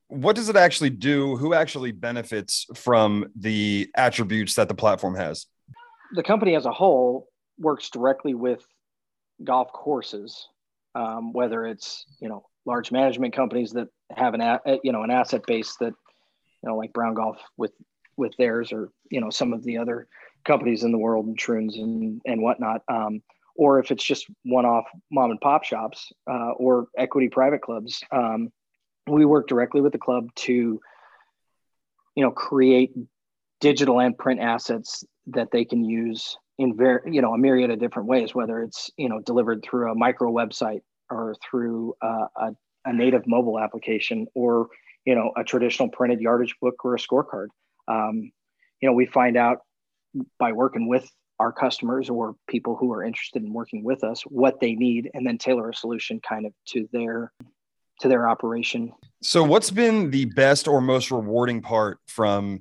what 0.08 0.36
does 0.36 0.48
it 0.48 0.56
actually 0.56 0.90
do? 0.90 1.36
Who 1.36 1.52
actually 1.52 1.92
benefits 1.92 2.66
from 2.74 3.26
the 3.34 3.90
attributes 3.96 4.54
that 4.54 4.68
the 4.68 4.74
platform 4.74 5.16
has? 5.16 5.46
The 6.12 6.22
company 6.22 6.54
as 6.54 6.64
a 6.64 6.72
whole 6.72 7.26
works 7.58 7.90
directly 7.90 8.34
with 8.34 8.64
golf 9.42 9.72
courses, 9.72 10.48
um, 10.94 11.32
whether 11.32 11.66
it's 11.66 12.04
you 12.20 12.28
know 12.28 12.44
large 12.64 12.92
management 12.92 13.34
companies 13.34 13.72
that 13.72 13.88
have 14.14 14.34
an 14.34 14.40
a, 14.40 14.60
you 14.84 14.92
know 14.92 15.02
an 15.02 15.10
asset 15.10 15.42
base 15.46 15.74
that 15.80 15.92
you 16.62 16.68
know 16.68 16.76
like 16.76 16.92
Brown 16.92 17.14
Golf 17.14 17.38
with 17.56 17.72
with 18.16 18.36
theirs 18.36 18.72
or 18.72 18.90
you 19.10 19.20
know 19.20 19.30
some 19.30 19.52
of 19.52 19.62
the 19.64 19.78
other 19.78 20.08
companies 20.44 20.84
in 20.84 20.92
the 20.92 20.98
world 20.98 21.26
and 21.26 21.38
Troons 21.38 21.76
and 21.76 22.20
and 22.24 22.42
whatnot. 22.42 22.82
Um, 22.88 23.22
or 23.58 23.78
if 23.78 23.90
it's 23.90 24.04
just 24.04 24.26
one-off 24.44 24.84
mom 25.10 25.30
and 25.30 25.40
pop 25.40 25.64
shops 25.64 26.12
uh, 26.30 26.50
or 26.58 26.88
equity 26.96 27.28
private 27.28 27.62
clubs 27.62 28.02
um, 28.12 28.52
we 29.06 29.24
work 29.24 29.48
directly 29.48 29.80
with 29.80 29.92
the 29.92 29.98
club 29.98 30.28
to 30.34 30.80
you 32.14 32.22
know 32.22 32.30
create 32.30 32.92
digital 33.60 34.00
and 34.00 34.16
print 34.18 34.40
assets 34.40 35.04
that 35.26 35.50
they 35.50 35.64
can 35.64 35.84
use 35.84 36.36
in 36.58 36.76
very 36.76 37.00
you 37.12 37.22
know 37.22 37.34
a 37.34 37.38
myriad 37.38 37.70
of 37.70 37.78
different 37.78 38.08
ways 38.08 38.34
whether 38.34 38.62
it's 38.62 38.90
you 38.96 39.08
know 39.08 39.20
delivered 39.20 39.62
through 39.62 39.90
a 39.90 39.94
micro 39.94 40.30
website 40.30 40.80
or 41.10 41.36
through 41.48 41.94
uh, 42.02 42.26
a, 42.36 42.52
a 42.84 42.92
native 42.92 43.26
mobile 43.26 43.58
application 43.58 44.26
or 44.34 44.68
you 45.04 45.14
know 45.14 45.30
a 45.36 45.44
traditional 45.44 45.88
printed 45.88 46.20
yardage 46.20 46.54
book 46.60 46.84
or 46.84 46.94
a 46.94 46.98
scorecard 46.98 47.48
um, 47.88 48.30
you 48.80 48.88
know 48.88 48.92
we 48.92 49.06
find 49.06 49.36
out 49.36 49.58
by 50.38 50.52
working 50.52 50.88
with 50.88 51.08
our 51.38 51.52
customers 51.52 52.08
or 52.08 52.34
people 52.48 52.76
who 52.76 52.92
are 52.92 53.04
interested 53.04 53.42
in 53.42 53.52
working 53.52 53.84
with 53.84 54.02
us 54.04 54.22
what 54.22 54.58
they 54.60 54.74
need 54.74 55.10
and 55.12 55.26
then 55.26 55.36
tailor 55.36 55.68
a 55.68 55.74
solution 55.74 56.20
kind 56.20 56.46
of 56.46 56.52
to 56.66 56.88
their 56.92 57.32
to 58.00 58.08
their 58.08 58.28
operation. 58.28 58.92
So 59.22 59.42
what's 59.42 59.70
been 59.70 60.10
the 60.10 60.26
best 60.26 60.68
or 60.68 60.80
most 60.80 61.10
rewarding 61.10 61.62
part 61.62 61.98
from 62.06 62.60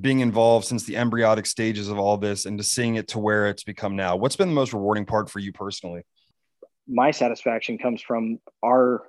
being 0.00 0.20
involved 0.20 0.66
since 0.66 0.84
the 0.84 0.96
embryonic 0.96 1.46
stages 1.46 1.88
of 1.88 1.98
all 1.98 2.16
this 2.16 2.46
and 2.46 2.58
to 2.58 2.64
seeing 2.64 2.96
it 2.96 3.08
to 3.08 3.18
where 3.18 3.48
it's 3.48 3.64
become 3.64 3.96
now? 3.96 4.16
What's 4.16 4.36
been 4.36 4.48
the 4.48 4.54
most 4.54 4.72
rewarding 4.72 5.04
part 5.04 5.30
for 5.30 5.38
you 5.38 5.52
personally? 5.52 6.02
My 6.88 7.10
satisfaction 7.10 7.78
comes 7.78 8.00
from 8.00 8.38
our 8.64 9.02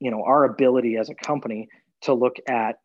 you 0.00 0.10
know 0.10 0.22
our 0.24 0.44
ability 0.44 0.96
as 0.96 1.08
a 1.08 1.14
company 1.14 1.68
to 2.02 2.14
look 2.14 2.36
at 2.48 2.76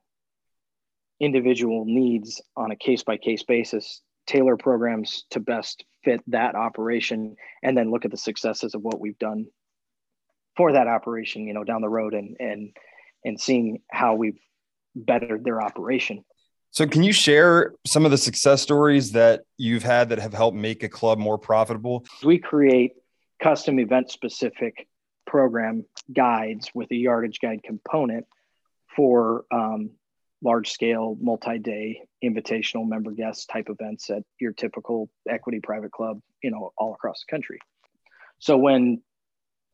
individual 1.23 1.85
needs 1.85 2.41
on 2.55 2.71
a 2.71 2.75
case 2.75 3.03
by 3.03 3.17
case 3.17 3.43
basis, 3.43 4.01
tailor 4.27 4.57
programs 4.57 5.25
to 5.31 5.39
best 5.39 5.85
fit 6.03 6.21
that 6.27 6.55
operation, 6.55 7.35
and 7.63 7.77
then 7.77 7.91
look 7.91 8.05
at 8.05 8.11
the 8.11 8.17
successes 8.17 8.75
of 8.75 8.81
what 8.81 8.99
we've 8.99 9.19
done 9.19 9.45
for 10.57 10.73
that 10.73 10.87
operation, 10.87 11.47
you 11.47 11.53
know, 11.53 11.63
down 11.63 11.81
the 11.81 11.89
road 11.89 12.13
and 12.13 12.35
and 12.39 12.75
and 13.25 13.39
seeing 13.39 13.79
how 13.89 14.15
we've 14.15 14.39
bettered 14.95 15.43
their 15.43 15.61
operation. 15.61 16.23
So 16.71 16.87
can 16.87 17.03
you 17.03 17.13
share 17.13 17.73
some 17.85 18.03
of 18.03 18.11
the 18.11 18.17
success 18.17 18.61
stories 18.61 19.11
that 19.11 19.43
you've 19.57 19.83
had 19.83 20.09
that 20.09 20.19
have 20.19 20.33
helped 20.33 20.57
make 20.57 20.83
a 20.83 20.89
club 20.89 21.19
more 21.19 21.37
profitable? 21.37 22.03
We 22.23 22.39
create 22.39 22.93
custom 23.41 23.79
event 23.79 24.09
specific 24.09 24.87
program 25.27 25.85
guides 26.11 26.71
with 26.73 26.91
a 26.91 26.95
yardage 26.95 27.39
guide 27.39 27.61
component 27.63 28.25
for 28.95 29.45
um, 29.51 29.91
large 30.43 30.71
scale, 30.71 31.17
multi 31.21 31.57
day, 31.57 32.01
invitational 32.23 32.87
member 32.87 33.11
guest 33.11 33.49
type 33.49 33.67
events 33.69 34.09
at 34.09 34.23
your 34.39 34.51
typical 34.51 35.09
equity 35.29 35.59
private 35.61 35.91
club, 35.91 36.19
you 36.43 36.51
know, 36.51 36.71
all 36.77 36.93
across 36.93 37.23
the 37.25 37.31
country. 37.31 37.59
So 38.39 38.57
when 38.57 39.01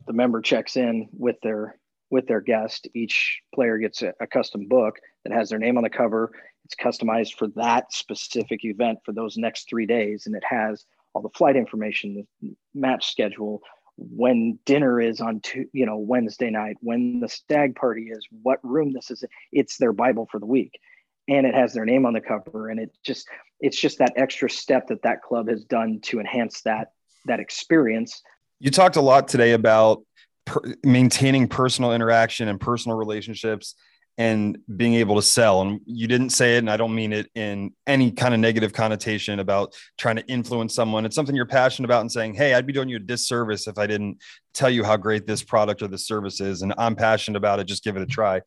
the 0.07 0.13
member 0.13 0.41
checks 0.41 0.77
in 0.77 1.09
with 1.11 1.37
their 1.41 1.77
with 2.11 2.27
their 2.27 2.41
guest, 2.41 2.87
each 2.95 3.41
player 3.53 3.77
gets 3.77 4.01
a, 4.01 4.13
a 4.19 4.27
custom 4.27 4.67
book 4.67 4.95
that 5.23 5.33
has 5.33 5.49
their 5.49 5.59
name 5.59 5.77
on 5.77 5.83
the 5.83 5.89
cover. 5.89 6.31
It's 6.65 6.75
customized 6.75 7.33
for 7.35 7.47
that 7.55 7.91
specific 7.93 8.63
event 8.63 8.99
for 9.05 9.11
those 9.11 9.37
next 9.37 9.69
three 9.69 9.85
days, 9.85 10.25
and 10.25 10.35
it 10.35 10.43
has 10.47 10.85
all 11.13 11.21
the 11.21 11.29
flight 11.29 11.55
information, 11.55 12.25
the 12.41 12.55
match 12.73 13.11
schedule, 13.11 13.61
when 13.99 14.57
dinner 14.65 15.01
is 15.01 15.19
on 15.19 15.41
two, 15.41 15.65
you 15.73 15.85
know 15.85 15.97
Wednesday 15.97 16.49
night, 16.49 16.77
when 16.81 17.19
the 17.19 17.29
stag 17.29 17.75
party 17.75 18.09
is, 18.11 18.25
what 18.41 18.59
room 18.63 18.93
this 18.93 19.11
is. 19.11 19.23
It's 19.51 19.77
their 19.77 19.93
Bible 19.93 20.27
for 20.31 20.39
the 20.39 20.45
week, 20.45 20.79
and 21.27 21.45
it 21.45 21.53
has 21.53 21.73
their 21.73 21.85
name 21.85 22.05
on 22.05 22.13
the 22.13 22.21
cover, 22.21 22.69
and 22.69 22.79
it 22.79 22.91
just 23.03 23.27
it's 23.59 23.79
just 23.79 23.99
that 23.99 24.13
extra 24.15 24.49
step 24.49 24.87
that 24.87 25.01
that 25.03 25.21
club 25.21 25.49
has 25.49 25.63
done 25.65 25.99
to 26.03 26.19
enhance 26.19 26.61
that 26.61 26.91
that 27.25 27.39
experience. 27.39 28.21
You 28.59 28.71
talked 28.71 28.95
a 28.95 29.01
lot 29.01 29.27
today 29.27 29.51
about 29.51 30.03
per- 30.45 30.75
maintaining 30.83 31.47
personal 31.47 31.93
interaction 31.93 32.47
and 32.47 32.59
personal 32.59 32.97
relationships 32.97 33.75
and 34.19 34.57
being 34.75 34.95
able 34.95 35.15
to 35.15 35.21
sell. 35.21 35.61
And 35.61 35.79
you 35.85 36.05
didn't 36.05 36.31
say 36.31 36.55
it, 36.55 36.59
and 36.59 36.69
I 36.69 36.75
don't 36.75 36.93
mean 36.93 37.13
it 37.13 37.31
in 37.35 37.71
any 37.87 38.11
kind 38.11 38.33
of 38.33 38.41
negative 38.41 38.73
connotation 38.73 39.39
about 39.39 39.73
trying 39.97 40.17
to 40.17 40.27
influence 40.27 40.75
someone. 40.75 41.05
It's 41.05 41.15
something 41.15 41.33
you're 41.33 41.45
passionate 41.45 41.87
about 41.87 42.01
and 42.01 42.11
saying, 42.11 42.33
Hey, 42.33 42.53
I'd 42.53 42.67
be 42.67 42.73
doing 42.73 42.89
you 42.89 42.97
a 42.97 42.99
disservice 42.99 43.65
if 43.65 43.77
I 43.77 43.87
didn't 43.87 44.17
tell 44.53 44.69
you 44.69 44.83
how 44.83 44.97
great 44.97 45.25
this 45.25 45.41
product 45.41 45.81
or 45.81 45.87
this 45.87 46.05
service 46.05 46.41
is. 46.41 46.63
And 46.63 46.73
I'm 46.77 46.97
passionate 46.97 47.37
about 47.37 47.61
it. 47.61 47.63
Just 47.63 47.81
give 47.81 47.95
it 47.95 48.01
a 48.01 48.05
try. 48.05 48.41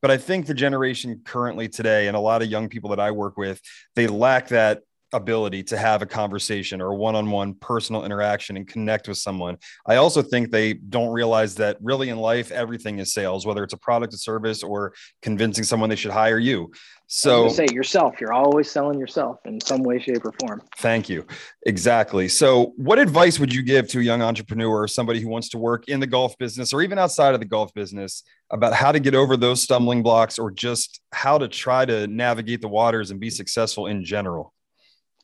But 0.00 0.12
I 0.12 0.16
think 0.16 0.46
the 0.46 0.54
generation 0.54 1.20
currently 1.24 1.68
today, 1.68 2.06
and 2.06 2.16
a 2.16 2.20
lot 2.20 2.40
of 2.40 2.48
young 2.48 2.68
people 2.68 2.90
that 2.90 3.00
I 3.00 3.10
work 3.10 3.36
with, 3.36 3.60
they 3.96 4.06
lack 4.06 4.48
that 4.48 4.82
ability 5.12 5.62
to 5.62 5.78
have 5.78 6.02
a 6.02 6.06
conversation 6.06 6.80
or 6.80 6.94
one-on-one 6.94 7.54
personal 7.54 8.04
interaction 8.04 8.56
and 8.56 8.66
connect 8.66 9.08
with 9.08 9.18
someone. 9.18 9.56
I 9.86 9.96
also 9.96 10.22
think 10.22 10.50
they 10.50 10.74
don't 10.74 11.12
realize 11.12 11.54
that 11.56 11.76
really 11.80 12.08
in 12.08 12.18
life 12.18 12.50
everything 12.50 12.98
is 12.98 13.12
sales, 13.12 13.46
whether 13.46 13.62
it's 13.62 13.72
a 13.72 13.78
product 13.78 14.14
or 14.14 14.16
service 14.18 14.62
or 14.62 14.94
convincing 15.22 15.64
someone 15.64 15.88
they 15.88 15.96
should 15.96 16.10
hire 16.10 16.38
you. 16.38 16.72
So 17.08 17.48
say 17.48 17.66
yourself, 17.72 18.20
you're 18.20 18.32
always 18.32 18.68
selling 18.68 18.98
yourself 18.98 19.38
in 19.44 19.60
some 19.60 19.84
way, 19.84 20.00
shape, 20.00 20.24
or 20.24 20.32
form. 20.40 20.60
Thank 20.78 21.08
you. 21.08 21.24
Exactly. 21.64 22.26
So, 22.26 22.72
what 22.76 22.98
advice 22.98 23.38
would 23.38 23.54
you 23.54 23.62
give 23.62 23.86
to 23.90 24.00
a 24.00 24.02
young 24.02 24.22
entrepreneur 24.22 24.82
or 24.82 24.88
somebody 24.88 25.20
who 25.20 25.28
wants 25.28 25.48
to 25.50 25.58
work 25.58 25.88
in 25.88 26.00
the 26.00 26.06
golf 26.08 26.36
business 26.36 26.72
or 26.72 26.82
even 26.82 26.98
outside 26.98 27.34
of 27.34 27.38
the 27.38 27.46
golf 27.46 27.72
business 27.74 28.24
about 28.50 28.74
how 28.74 28.90
to 28.90 28.98
get 28.98 29.14
over 29.14 29.36
those 29.36 29.62
stumbling 29.62 30.02
blocks 30.02 30.36
or 30.36 30.50
just 30.50 31.00
how 31.12 31.38
to 31.38 31.46
try 31.46 31.84
to 31.84 32.08
navigate 32.08 32.60
the 32.60 32.68
waters 32.68 33.12
and 33.12 33.20
be 33.20 33.30
successful 33.30 33.86
in 33.86 34.04
general? 34.04 34.52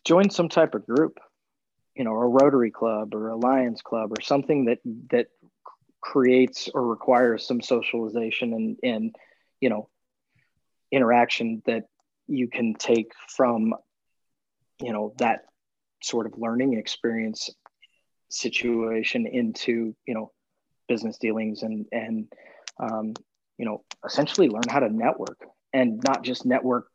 Join 0.05 0.31
some 0.31 0.49
type 0.49 0.75
of 0.75 0.87
group 0.87 1.19
you 1.95 2.05
know 2.05 2.13
a 2.13 2.27
rotary 2.27 2.71
club 2.71 3.15
or 3.15 3.29
a 3.29 3.37
lions 3.37 3.83
club 3.83 4.11
or 4.13 4.21
something 4.23 4.67
that 4.67 4.79
that 5.11 5.27
creates 6.01 6.69
or 6.75 6.87
requires 6.87 7.47
some 7.47 7.61
socialization 7.61 8.53
and 8.53 8.77
and 8.83 9.17
you 9.61 9.69
know 9.69 9.89
interaction 10.91 11.63
that 11.67 11.85
you 12.27 12.49
can 12.49 12.75
take 12.75 13.13
from 13.29 13.75
you 14.81 14.93
know 14.93 15.15
that 15.19 15.45
sort 16.03 16.27
of 16.27 16.35
learning 16.37 16.75
experience 16.75 17.51
situation 18.31 19.27
into 19.27 19.95
you 20.07 20.15
know 20.15 20.33
business 20.89 21.19
dealings 21.19 21.63
and 21.63 21.87
and 21.93 22.33
um, 22.81 23.15
you 23.59 23.65
know 23.65 23.85
essentially 24.05 24.49
learn 24.49 24.69
how 24.69 24.81
to 24.81 24.89
network 24.89 25.39
and 25.73 26.03
not 26.05 26.23
just 26.23 26.45
network 26.45 26.89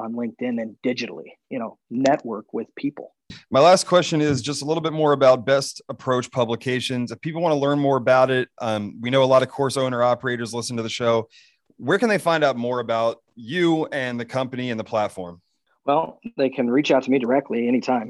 on 0.00 0.14
LinkedIn 0.14 0.60
and 0.60 0.76
digitally, 0.84 1.32
you 1.48 1.58
know, 1.58 1.78
network 1.90 2.52
with 2.52 2.66
people. 2.74 3.14
My 3.50 3.60
last 3.60 3.86
question 3.86 4.20
is 4.20 4.42
just 4.42 4.62
a 4.62 4.64
little 4.64 4.80
bit 4.80 4.92
more 4.92 5.12
about 5.12 5.46
Best 5.46 5.80
Approach 5.88 6.30
Publications. 6.30 7.12
If 7.12 7.20
people 7.20 7.42
want 7.42 7.52
to 7.52 7.58
learn 7.58 7.78
more 7.78 7.96
about 7.96 8.30
it, 8.30 8.48
um, 8.60 9.00
we 9.00 9.10
know 9.10 9.22
a 9.22 9.24
lot 9.24 9.42
of 9.42 9.48
course 9.48 9.76
owner 9.76 10.02
operators 10.02 10.52
listen 10.52 10.76
to 10.76 10.82
the 10.82 10.88
show. 10.88 11.28
Where 11.76 11.98
can 11.98 12.08
they 12.08 12.18
find 12.18 12.42
out 12.42 12.56
more 12.56 12.80
about 12.80 13.18
you 13.36 13.86
and 13.86 14.18
the 14.18 14.24
company 14.24 14.70
and 14.70 14.80
the 14.80 14.84
platform? 14.84 15.40
Well, 15.84 16.20
they 16.36 16.50
can 16.50 16.70
reach 16.70 16.90
out 16.90 17.04
to 17.04 17.10
me 17.10 17.18
directly 17.18 17.68
anytime. 17.68 18.08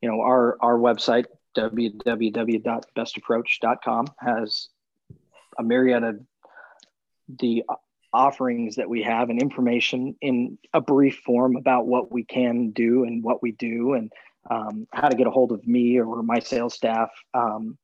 You 0.00 0.08
know, 0.08 0.20
our 0.20 0.56
our 0.60 0.78
website 0.78 1.26
www.bestapproach.com 1.56 4.06
has 4.18 4.68
a 5.58 5.62
myriad 5.62 6.02
of 6.02 6.18
the 7.38 7.62
offerings 8.12 8.76
that 8.76 8.88
we 8.88 9.02
have 9.02 9.30
and 9.30 9.40
information 9.40 10.14
in 10.20 10.58
a 10.74 10.80
brief 10.80 11.20
form 11.24 11.56
about 11.56 11.86
what 11.86 12.12
we 12.12 12.24
can 12.24 12.70
do 12.70 13.04
and 13.04 13.22
what 13.22 13.42
we 13.42 13.52
do 13.52 13.94
and 13.94 14.12
um, 14.50 14.86
how 14.92 15.08
to 15.08 15.16
get 15.16 15.26
a 15.26 15.30
hold 15.30 15.52
of 15.52 15.66
me 15.66 15.98
or 15.98 16.22
my 16.22 16.38
sales 16.38 16.74
staff 16.74 17.10
um, 17.32 17.78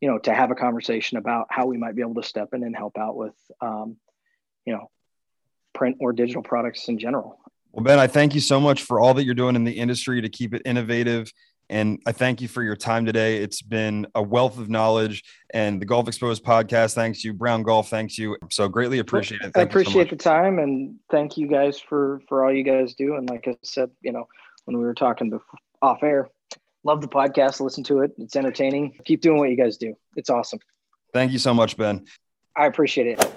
you 0.00 0.08
know 0.08 0.18
to 0.18 0.34
have 0.34 0.50
a 0.50 0.54
conversation 0.54 1.18
about 1.18 1.46
how 1.50 1.66
we 1.66 1.76
might 1.76 1.94
be 1.94 2.02
able 2.02 2.14
to 2.14 2.22
step 2.22 2.48
in 2.52 2.62
and 2.62 2.76
help 2.76 2.96
out 2.98 3.16
with 3.16 3.34
um, 3.60 3.96
you 4.64 4.72
know 4.72 4.90
print 5.72 5.96
or 6.00 6.12
digital 6.12 6.42
products 6.42 6.88
in 6.88 6.98
general. 6.98 7.38
Well 7.72 7.84
ben 7.84 7.98
i 7.98 8.06
thank 8.06 8.34
you 8.34 8.40
so 8.40 8.60
much 8.60 8.82
for 8.82 9.00
all 9.00 9.14
that 9.14 9.24
you're 9.24 9.34
doing 9.34 9.56
in 9.56 9.64
the 9.64 9.72
industry 9.72 10.20
to 10.22 10.28
keep 10.28 10.54
it 10.54 10.62
innovative 10.64 11.32
and 11.70 12.00
I 12.06 12.12
thank 12.12 12.40
you 12.40 12.48
for 12.48 12.62
your 12.62 12.76
time 12.76 13.06
today. 13.06 13.38
It's 13.38 13.62
been 13.62 14.06
a 14.14 14.22
wealth 14.22 14.58
of 14.58 14.68
knowledge. 14.68 15.22
And 15.52 15.80
the 15.80 15.86
Golf 15.86 16.08
Exposed 16.08 16.44
podcast, 16.44 16.94
thanks 16.94 17.24
you. 17.24 17.32
Brown 17.32 17.62
Golf, 17.62 17.88
thanks 17.88 18.18
you. 18.18 18.36
So 18.50 18.68
greatly 18.68 18.98
appreciate 18.98 19.40
it. 19.40 19.54
Thank 19.54 19.56
I 19.56 19.62
appreciate 19.62 20.10
so 20.10 20.16
the 20.16 20.22
time 20.22 20.58
and 20.58 20.96
thank 21.10 21.36
you 21.36 21.46
guys 21.46 21.80
for 21.80 22.20
for 22.28 22.44
all 22.44 22.52
you 22.52 22.64
guys 22.64 22.94
do. 22.94 23.16
And 23.16 23.28
like 23.28 23.48
I 23.48 23.56
said, 23.62 23.90
you 24.02 24.12
know, 24.12 24.26
when 24.64 24.76
we 24.78 24.84
were 24.84 24.94
talking 24.94 25.30
before, 25.30 25.58
off 25.80 26.02
air, 26.02 26.28
love 26.82 27.00
the 27.00 27.08
podcast. 27.08 27.60
Listen 27.60 27.84
to 27.84 28.00
it. 28.00 28.12
It's 28.18 28.36
entertaining. 28.36 28.96
Keep 29.04 29.20
doing 29.20 29.38
what 29.38 29.50
you 29.50 29.56
guys 29.56 29.76
do. 29.76 29.94
It's 30.16 30.30
awesome. 30.30 30.60
Thank 31.12 31.32
you 31.32 31.38
so 31.38 31.54
much, 31.54 31.76
Ben. 31.76 32.04
I 32.56 32.66
appreciate 32.66 33.18
it. 33.18 33.34